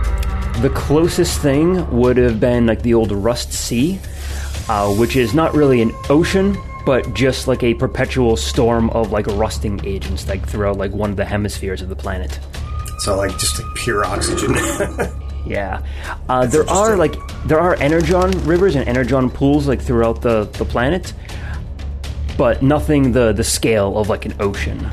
[0.63, 3.99] The closest thing would have been like the old Rust Sea,
[4.69, 9.27] uh, which is not really an ocean, but just like a perpetual storm of like
[9.29, 12.39] rusting agents, like throughout like one of the hemispheres of the planet.
[12.99, 14.55] so like just like pure oxygen.
[15.47, 15.81] Yeah,
[16.29, 17.23] uh, there are interesting.
[17.23, 21.15] like there are energon rivers and energon pools like throughout the the planet,
[22.41, 24.91] but nothing the the scale of like an ocean.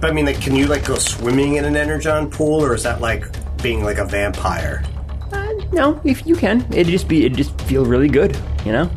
[0.00, 2.84] but I mean, like, can you like go swimming in an energon pool, or is
[2.84, 3.24] that like
[3.60, 4.84] being like a vampire?
[5.32, 8.88] Uh, no, if you can, it'd just be it'd just feel really good, you know.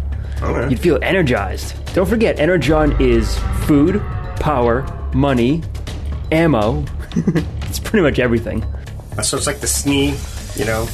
[0.44, 0.70] Okay.
[0.70, 1.74] You'd feel energized.
[1.96, 4.00] Don't forget, energon is food,
[4.36, 5.64] power, money,
[6.32, 6.86] ammo.
[7.64, 8.64] it's pretty much everything.
[9.18, 10.14] Uh, so it's like the Thneed,
[10.60, 10.88] you know?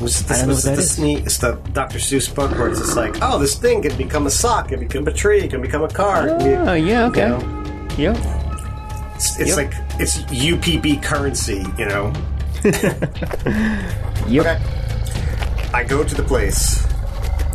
[0.00, 0.98] Was this, I don't know was that the is.
[0.98, 1.24] Thneed?
[1.26, 1.98] It's the Dr.
[1.98, 4.80] Seuss book where it's just like, oh, this thing can become a sock, it can
[4.88, 6.28] become a tree, it can become a car.
[6.28, 7.22] it can be- Oh, yeah, okay.
[7.22, 7.84] You know?
[7.96, 8.16] Yep.
[9.14, 9.56] It's, it's Yep.
[9.56, 12.12] like it's UPB currency, you know.
[14.28, 14.44] Yep.
[14.44, 14.58] Okay.
[15.72, 16.84] I go to the place.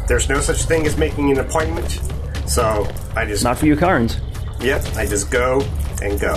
[0.08, 2.00] There's no such thing as making an appointment,
[2.48, 4.18] so I just Not for you, Karns.
[4.62, 5.62] yep, I just go
[6.02, 6.36] and go.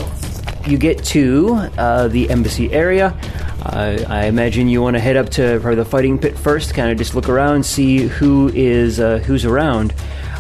[0.67, 3.15] You get to uh, the embassy area.
[3.63, 6.91] Uh, I imagine you want to head up to probably the fighting pit first, kind
[6.91, 9.95] of just look around, see who is uh, who's around.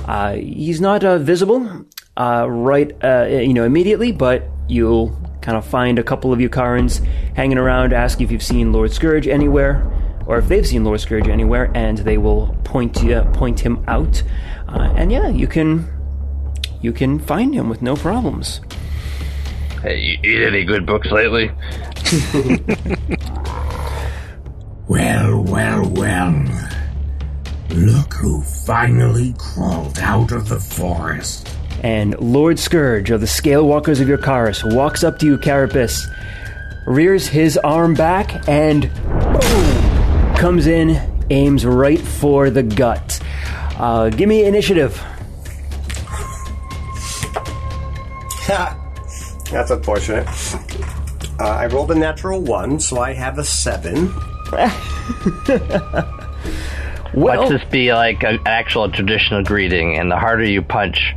[0.07, 2.91] Uh, he's not uh, visible uh, right,
[3.31, 5.11] you know, immediately, but you'll
[5.43, 7.05] kind of find a couple of Yukarans
[7.35, 9.85] hanging around, ask if you've seen Lord Scourge anywhere.
[10.27, 14.23] or if they've seen Lord Scourge anywhere, and they will point you, point him out.
[14.69, 15.87] And yeah, you can
[16.81, 18.61] you can find him with no problems.
[19.85, 21.51] Hey, you eat any good books lately?
[24.87, 26.45] Well, well, well.
[27.71, 31.49] Look who finally crawled out of the forest.
[31.83, 36.07] And Lord Scourge of the Scalewalkers of Yokaris walks up to you, Carapace,
[36.87, 43.19] rears his arm back, and boom, comes in, aims right for the gut.
[43.79, 45.03] Uh, give me initiative.
[49.55, 50.27] That's unfortunate.
[51.39, 54.13] Uh, I rolled a natural one, so I have a seven.
[57.15, 61.15] Well, Let's just be like an actual traditional greeting, and the harder you punch,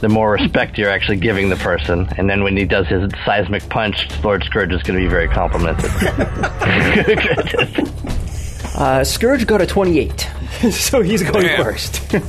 [0.00, 2.08] the more respect you're actually giving the person.
[2.16, 5.28] And then when he does his seismic punch, Lord Scourge is going to be very
[5.28, 5.90] complimented.
[8.74, 10.30] uh, Scourge got a 28,
[10.70, 11.62] so he's going Damn.
[11.64, 12.02] first.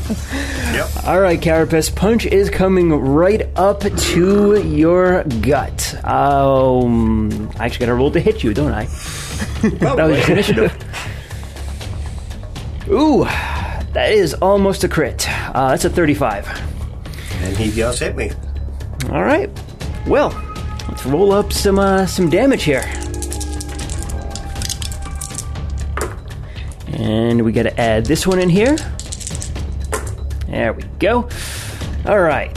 [0.70, 1.08] Yep.
[1.08, 5.96] All right, Carapace, punch is coming right up to your gut.
[6.06, 8.86] Um, I actually got to roll to hit you, don't I?
[9.80, 10.72] that was just initiative.
[12.88, 15.28] Ooh, that is almost a crit.
[15.56, 16.48] Uh, that's a 35.
[17.42, 18.30] And he just hit me.
[19.12, 19.50] All right.
[20.06, 20.30] Well,
[20.88, 22.84] let's roll up some uh, some damage here.
[27.00, 28.76] And we got to add this one in here.
[30.48, 31.30] There we go.
[32.06, 32.54] All right.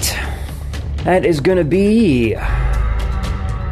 [1.04, 2.34] That is going to be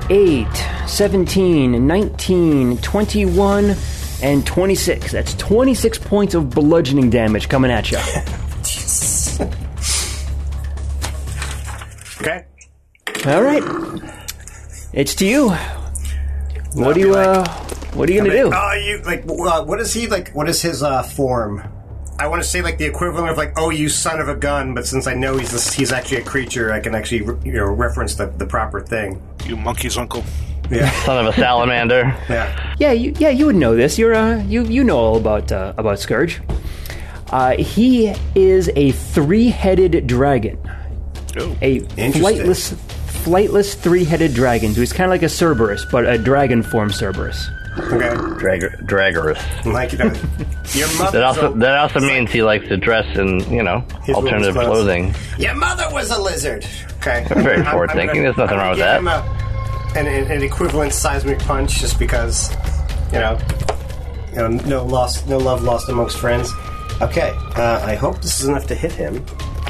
[0.09, 0.47] 8,
[0.87, 3.77] 17, 19, 21,
[4.23, 5.12] and 26.
[5.12, 7.99] That's 26 points of bludgeoning damage coming at you.
[12.21, 12.45] Okay.
[13.25, 13.62] All right.
[14.93, 15.49] It's to you.
[16.75, 17.45] What do you uh
[17.95, 18.51] what are you going to do?
[18.55, 19.24] Oh, you like?
[19.28, 20.30] Uh, what is he like?
[20.32, 21.62] What is his uh, form?
[22.20, 24.74] I want to say like the equivalent of like, oh, you son of a gun.
[24.74, 27.64] But since I know he's this, he's actually a creature, I can actually you know
[27.64, 29.22] reference the, the proper thing.
[29.47, 30.22] You monkey's uncle.
[30.70, 32.03] Yeah, Son of a salamander.
[32.28, 32.76] yeah.
[32.78, 33.99] Yeah, you yeah, you would know this.
[33.99, 36.41] You're uh you you know all about uh, about Scourge.
[37.30, 40.59] Uh, he is a three-headed dragon.
[41.38, 41.57] Oh.
[41.62, 42.22] A Interesting.
[42.22, 42.74] flightless
[43.24, 44.74] flightless three-headed dragon.
[44.74, 47.49] So he's kind of like a Cerberus, but a dragon form Cerberus.
[47.79, 49.64] Okay, Drag- Dragorous.
[49.64, 50.12] like you know,
[50.73, 51.18] your mother.
[51.18, 54.73] That also that also means he likes to dress in you know His alternative little
[54.73, 54.85] clothes.
[54.85, 55.14] clothing.
[55.39, 56.66] Your mother was a lizard.
[56.99, 57.25] Okay.
[57.35, 58.07] Very I'm- I'm forward-thinking.
[58.09, 61.39] gonna- There's nothing I'm wrong gonna with give him a- an, an, an equivalent seismic
[61.41, 62.51] punch, just because,
[63.12, 63.39] you know,
[64.31, 66.53] you know, no lost, no love lost amongst friends.
[67.01, 67.33] Okay.
[67.57, 69.25] Uh, I hope this is enough to hit him.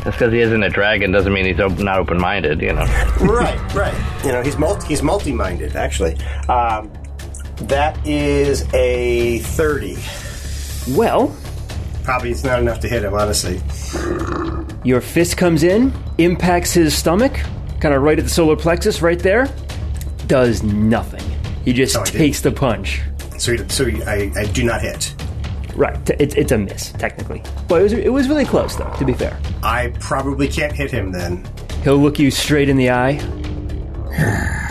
[0.04, 2.60] Just because he isn't a dragon doesn't mean he's op- not open-minded.
[2.60, 2.84] You know.
[3.20, 4.24] right, right.
[4.24, 6.16] You know, he's multi, he's multi-minded actually.
[6.48, 6.90] Um,
[7.68, 9.98] that is a thirty.
[10.96, 11.36] Well,
[12.02, 13.60] Probably it's not enough to hit him, honestly.
[14.84, 17.38] your fist comes in, impacts his stomach,
[17.78, 19.48] kind of right at the solar plexus, right there.
[20.26, 21.22] Does nothing.
[21.64, 23.02] He just I takes the punch.
[23.38, 25.14] So, he, so he, I, I do not hit.
[25.76, 28.92] Right, t- it's it's a miss technically, but it was it was really close though.
[28.98, 31.46] To be fair, I probably can't hit him then.
[31.84, 33.18] he'll look you straight in the eye.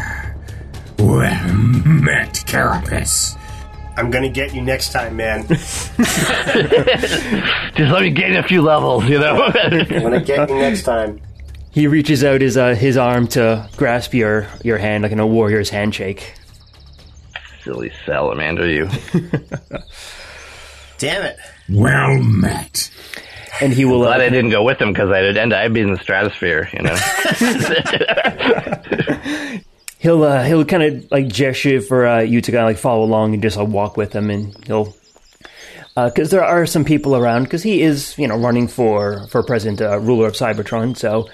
[1.00, 3.36] Well met, Carapace.
[3.98, 5.48] I'm gonna get you next time, man.
[5.48, 5.60] Just
[7.78, 9.06] let me gain a few levels.
[9.06, 9.44] You know.
[9.64, 11.22] I'm gonna get you next time.
[11.72, 15.28] He reaches out his uh, his arm to grasp your your hand like in a
[15.28, 16.34] warrior's handshake.
[17.64, 18.90] Silly salamander, you.
[20.98, 21.38] Damn it.
[21.70, 22.90] Well met.
[23.62, 24.00] And he will.
[24.00, 25.54] Glad I Uh, didn't go with him because I'd end.
[25.54, 26.70] I'd be in the stratosphere.
[26.74, 26.96] You know.
[30.00, 33.04] He'll uh, he'll kind of like gesture for uh, you to kind of like follow
[33.04, 34.96] along and just uh, walk with him, and he'll
[35.96, 39.82] because there are some people around because he is you know running for for president
[39.82, 40.98] uh, ruler of Cybertron.
[40.98, 41.30] So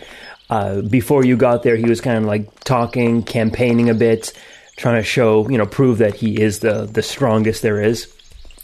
[0.49, 4.34] uh, before you got there, he was kind of like talking, campaigning a bit,
[4.78, 8.11] trying to show you know prove that he is the the strongest there is.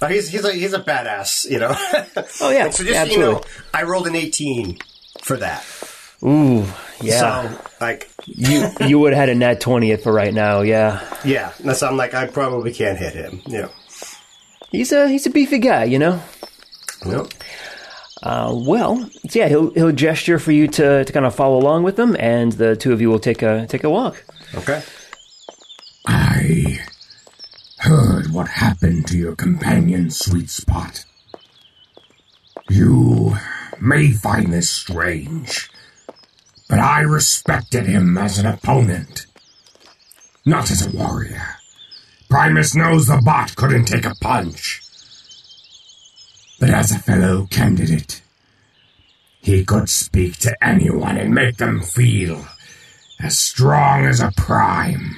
[0.01, 1.75] Oh, he's he's a he's a badass, you know.
[2.41, 3.41] Oh, yeah, so just yeah, you know.
[3.73, 4.77] I rolled an 18
[5.21, 5.63] for that.
[6.23, 6.65] Ooh,
[7.01, 7.47] yeah.
[7.47, 10.61] So like, you you would have had a nat twenty for right now.
[10.61, 11.53] Yeah, yeah.
[11.59, 13.41] That's I'm like I probably can't hit him.
[13.47, 13.69] Yeah.
[14.71, 16.21] he's a he's a beefy guy, you know.
[17.05, 17.33] Nope.
[18.23, 21.83] Uh, well, so yeah, he'll he'll gesture for you to, to kind of follow along
[21.83, 24.23] with him, and the two of you will take a take a walk.
[24.53, 24.81] Okay.
[26.05, 26.79] I
[27.77, 31.03] heard what happened to your companion, Sweet Spot.
[32.69, 33.35] You
[33.79, 35.71] may find this strange,
[36.71, 39.25] but I respected him as an opponent,
[40.45, 41.57] not as a warrior.
[42.29, 44.81] Primus knows the bot couldn't take a punch,
[46.61, 48.21] but as a fellow candidate,
[49.41, 52.45] he could speak to anyone and make them feel
[53.19, 55.17] as strong as a prime.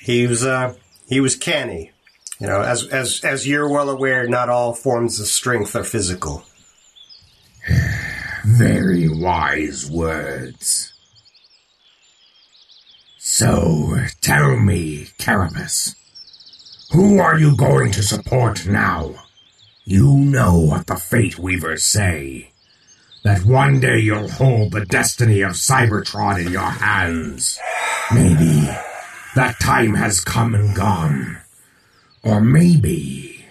[0.00, 0.74] He was uh,
[1.06, 1.92] he was canny.
[2.40, 6.44] You know, as as as you're well aware, not all forms of strength are physical.
[8.44, 10.92] Very wise words.
[13.18, 15.94] So, tell me, Carapace,
[16.92, 19.14] who are you going to support now?
[19.84, 22.52] You know what the Fate Weavers say.
[23.24, 27.58] That one day you'll hold the destiny of Cybertron in your hands.
[28.14, 28.68] Maybe
[29.34, 31.38] that time has come and gone.
[32.22, 33.44] Or maybe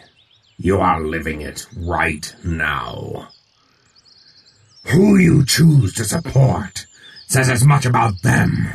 [0.58, 3.30] you are living it right now.
[4.90, 6.86] Who you choose to support
[7.28, 8.70] says as much about them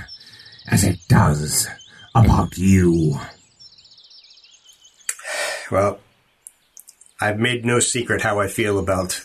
[0.69, 1.69] as it does
[2.15, 3.19] about you.
[5.71, 6.01] Well,
[7.21, 9.25] I've made no secret how I feel about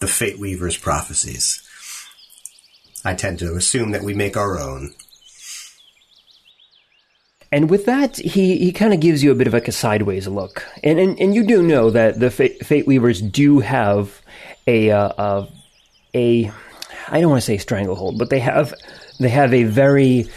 [0.00, 1.62] the Fate Weaver's prophecies.
[3.04, 4.94] I tend to assume that we make our own.
[7.50, 10.28] And with that, he, he kind of gives you a bit of like a sideways
[10.28, 10.66] look.
[10.84, 14.20] And, and, and you do know that the Fate, Fate Weavers do have
[14.66, 15.46] a, uh, uh,
[16.14, 16.50] a,
[17.08, 18.74] I don't want to say stranglehold, but they have,
[19.18, 20.28] they have a very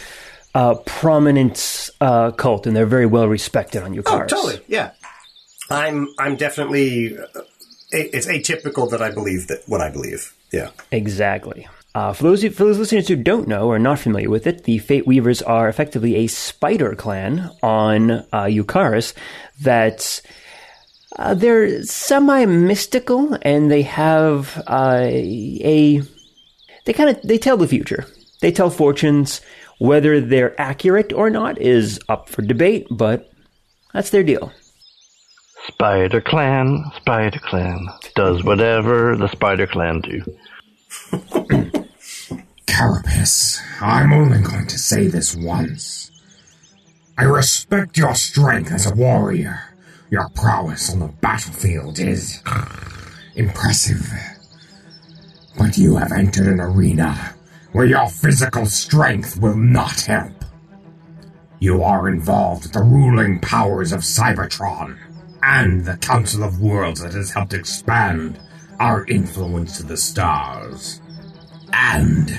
[0.54, 4.60] uh, prominent uh, cult and they're very well respected on Oh, totally.
[4.68, 4.92] Yeah.
[5.70, 7.40] I'm I'm definitely uh,
[7.92, 10.34] it's atypical that I believe that what I believe.
[10.52, 10.70] Yeah.
[10.90, 11.66] Exactly.
[11.94, 14.64] Uh, for those for those listeners who don't know or are not familiar with it,
[14.64, 19.14] the Fate Weavers are effectively a spider clan on uh, Eucharis
[19.60, 20.20] that
[21.16, 26.02] uh, they're semi mystical and they have uh, a
[26.84, 28.06] they kind of they tell the future.
[28.40, 29.40] They tell fortunes.
[29.78, 33.32] Whether they're accurate or not is up for debate, but
[33.92, 34.52] that's their deal.
[35.66, 40.22] Spider Clan, Spider Clan does whatever the Spider Clan do.
[42.66, 46.12] Carapace, I'm only going to say this once.
[47.18, 49.71] I respect your strength as a warrior.
[50.12, 52.42] Your prowess on the battlefield is
[53.34, 54.12] impressive.
[55.56, 57.34] But you have entered an arena
[57.72, 60.44] where your physical strength will not help.
[61.60, 64.98] You are involved with the ruling powers of Cybertron
[65.42, 68.38] and the Council of Worlds that has helped expand
[68.78, 71.00] our influence to the stars.
[71.72, 72.38] And,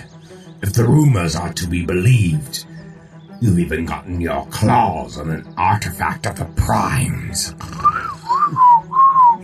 [0.61, 2.67] if the rumors are to be believed,
[3.43, 7.53] you've even gotten your claws on an artifact of the Primes.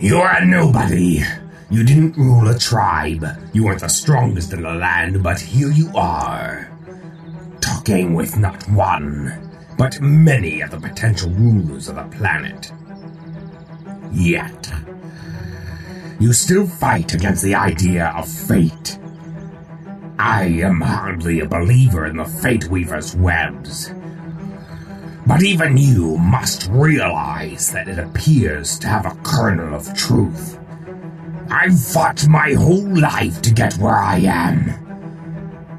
[0.00, 1.22] You're a nobody.
[1.68, 3.26] You didn't rule a tribe.
[3.52, 6.70] You weren't the strongest in the land, but here you are.
[7.60, 12.72] Talking with not one, but many of the potential rulers of the planet.
[14.14, 14.72] Yet,
[16.18, 18.98] you still fight against the idea of fate.
[20.22, 23.90] I am hardly a believer in the Fate Weaver's webs.
[25.26, 30.58] But even you must realize that it appears to have a kernel of truth.
[31.50, 34.68] I've fought my whole life to get where I am.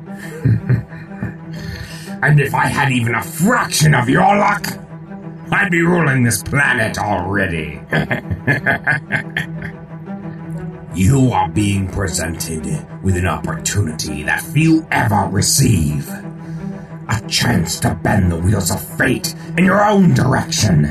[2.24, 4.66] and if I had even a fraction of your luck,
[5.52, 7.80] I'd be ruling this planet already.
[10.94, 12.66] you are being presented
[13.02, 16.10] with an opportunity that few ever receive.
[16.10, 20.86] A chance to bend the wheels of fate in your own direction.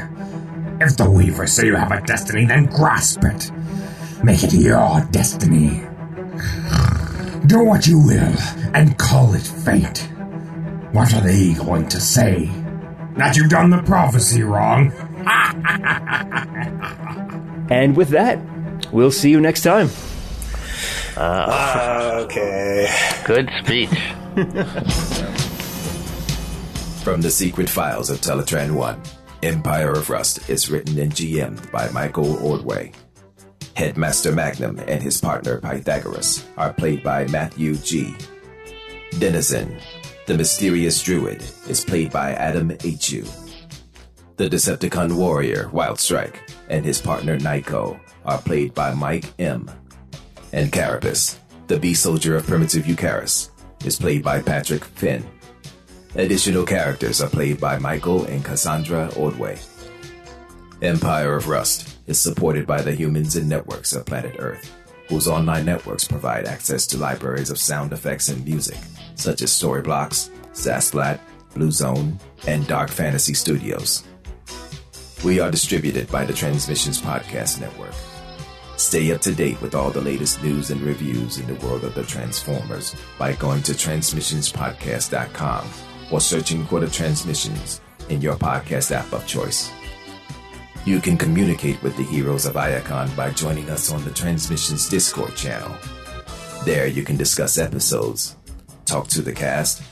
[0.81, 3.51] If the Weavers say you have a destiny, then grasp it.
[4.25, 5.83] Make it your destiny.
[7.47, 8.37] Do what you will
[8.75, 10.09] and call it fate.
[10.93, 12.51] What are they going to say?
[13.17, 14.93] That you've done the prophecy wrong?
[17.71, 18.41] And with that,
[18.93, 19.91] we'll see you next time.
[21.17, 22.89] Ah, okay.
[23.25, 23.91] Good speech.
[27.03, 29.03] From the secret files of Teletran 1,
[29.43, 32.93] Empire of Rust is written and GM'd by Michael Ordway.
[33.75, 38.15] Headmaster Magnum and his partner Pythagoras are played by Matthew G.
[39.19, 39.79] Denizen,
[40.27, 43.25] the mysterious druid, is played by Adam H.U.
[44.37, 46.37] The Decepticon warrior Wildstrike
[46.69, 47.99] and his partner Nyko
[48.31, 49.69] are played by Mike M.
[50.53, 53.51] And Carapace, the beast soldier of primitive Eucharis,
[53.85, 55.25] is played by Patrick Finn.
[56.15, 59.59] Additional characters are played by Michael and Cassandra Ordway.
[60.81, 64.73] Empire of Rust is supported by the humans and networks of planet Earth,
[65.09, 68.79] whose online networks provide access to libraries of sound effects and music,
[69.17, 71.19] such as Storyblocks, Zapsplat,
[71.55, 74.05] Blue Zone, and Dark Fantasy Studios.
[75.25, 77.95] We are distributed by the Transmissions Podcast Network.
[78.81, 81.95] Stay up to date with all the latest news and reviews in the world of
[81.95, 85.69] the Transformers by going to transmissionspodcast.com
[86.11, 89.71] or searching for the Transmissions in your podcast app of choice.
[90.87, 95.37] You can communicate with the heroes of Iacon by joining us on the Transmissions Discord
[95.37, 95.77] channel.
[96.65, 98.35] There you can discuss episodes,
[98.87, 99.83] talk to the cast,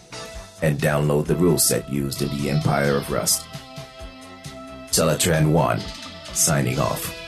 [0.62, 3.46] and download the rule set used in the Empire of Rust.
[4.90, 5.78] Teletran 1,
[6.32, 7.27] signing off.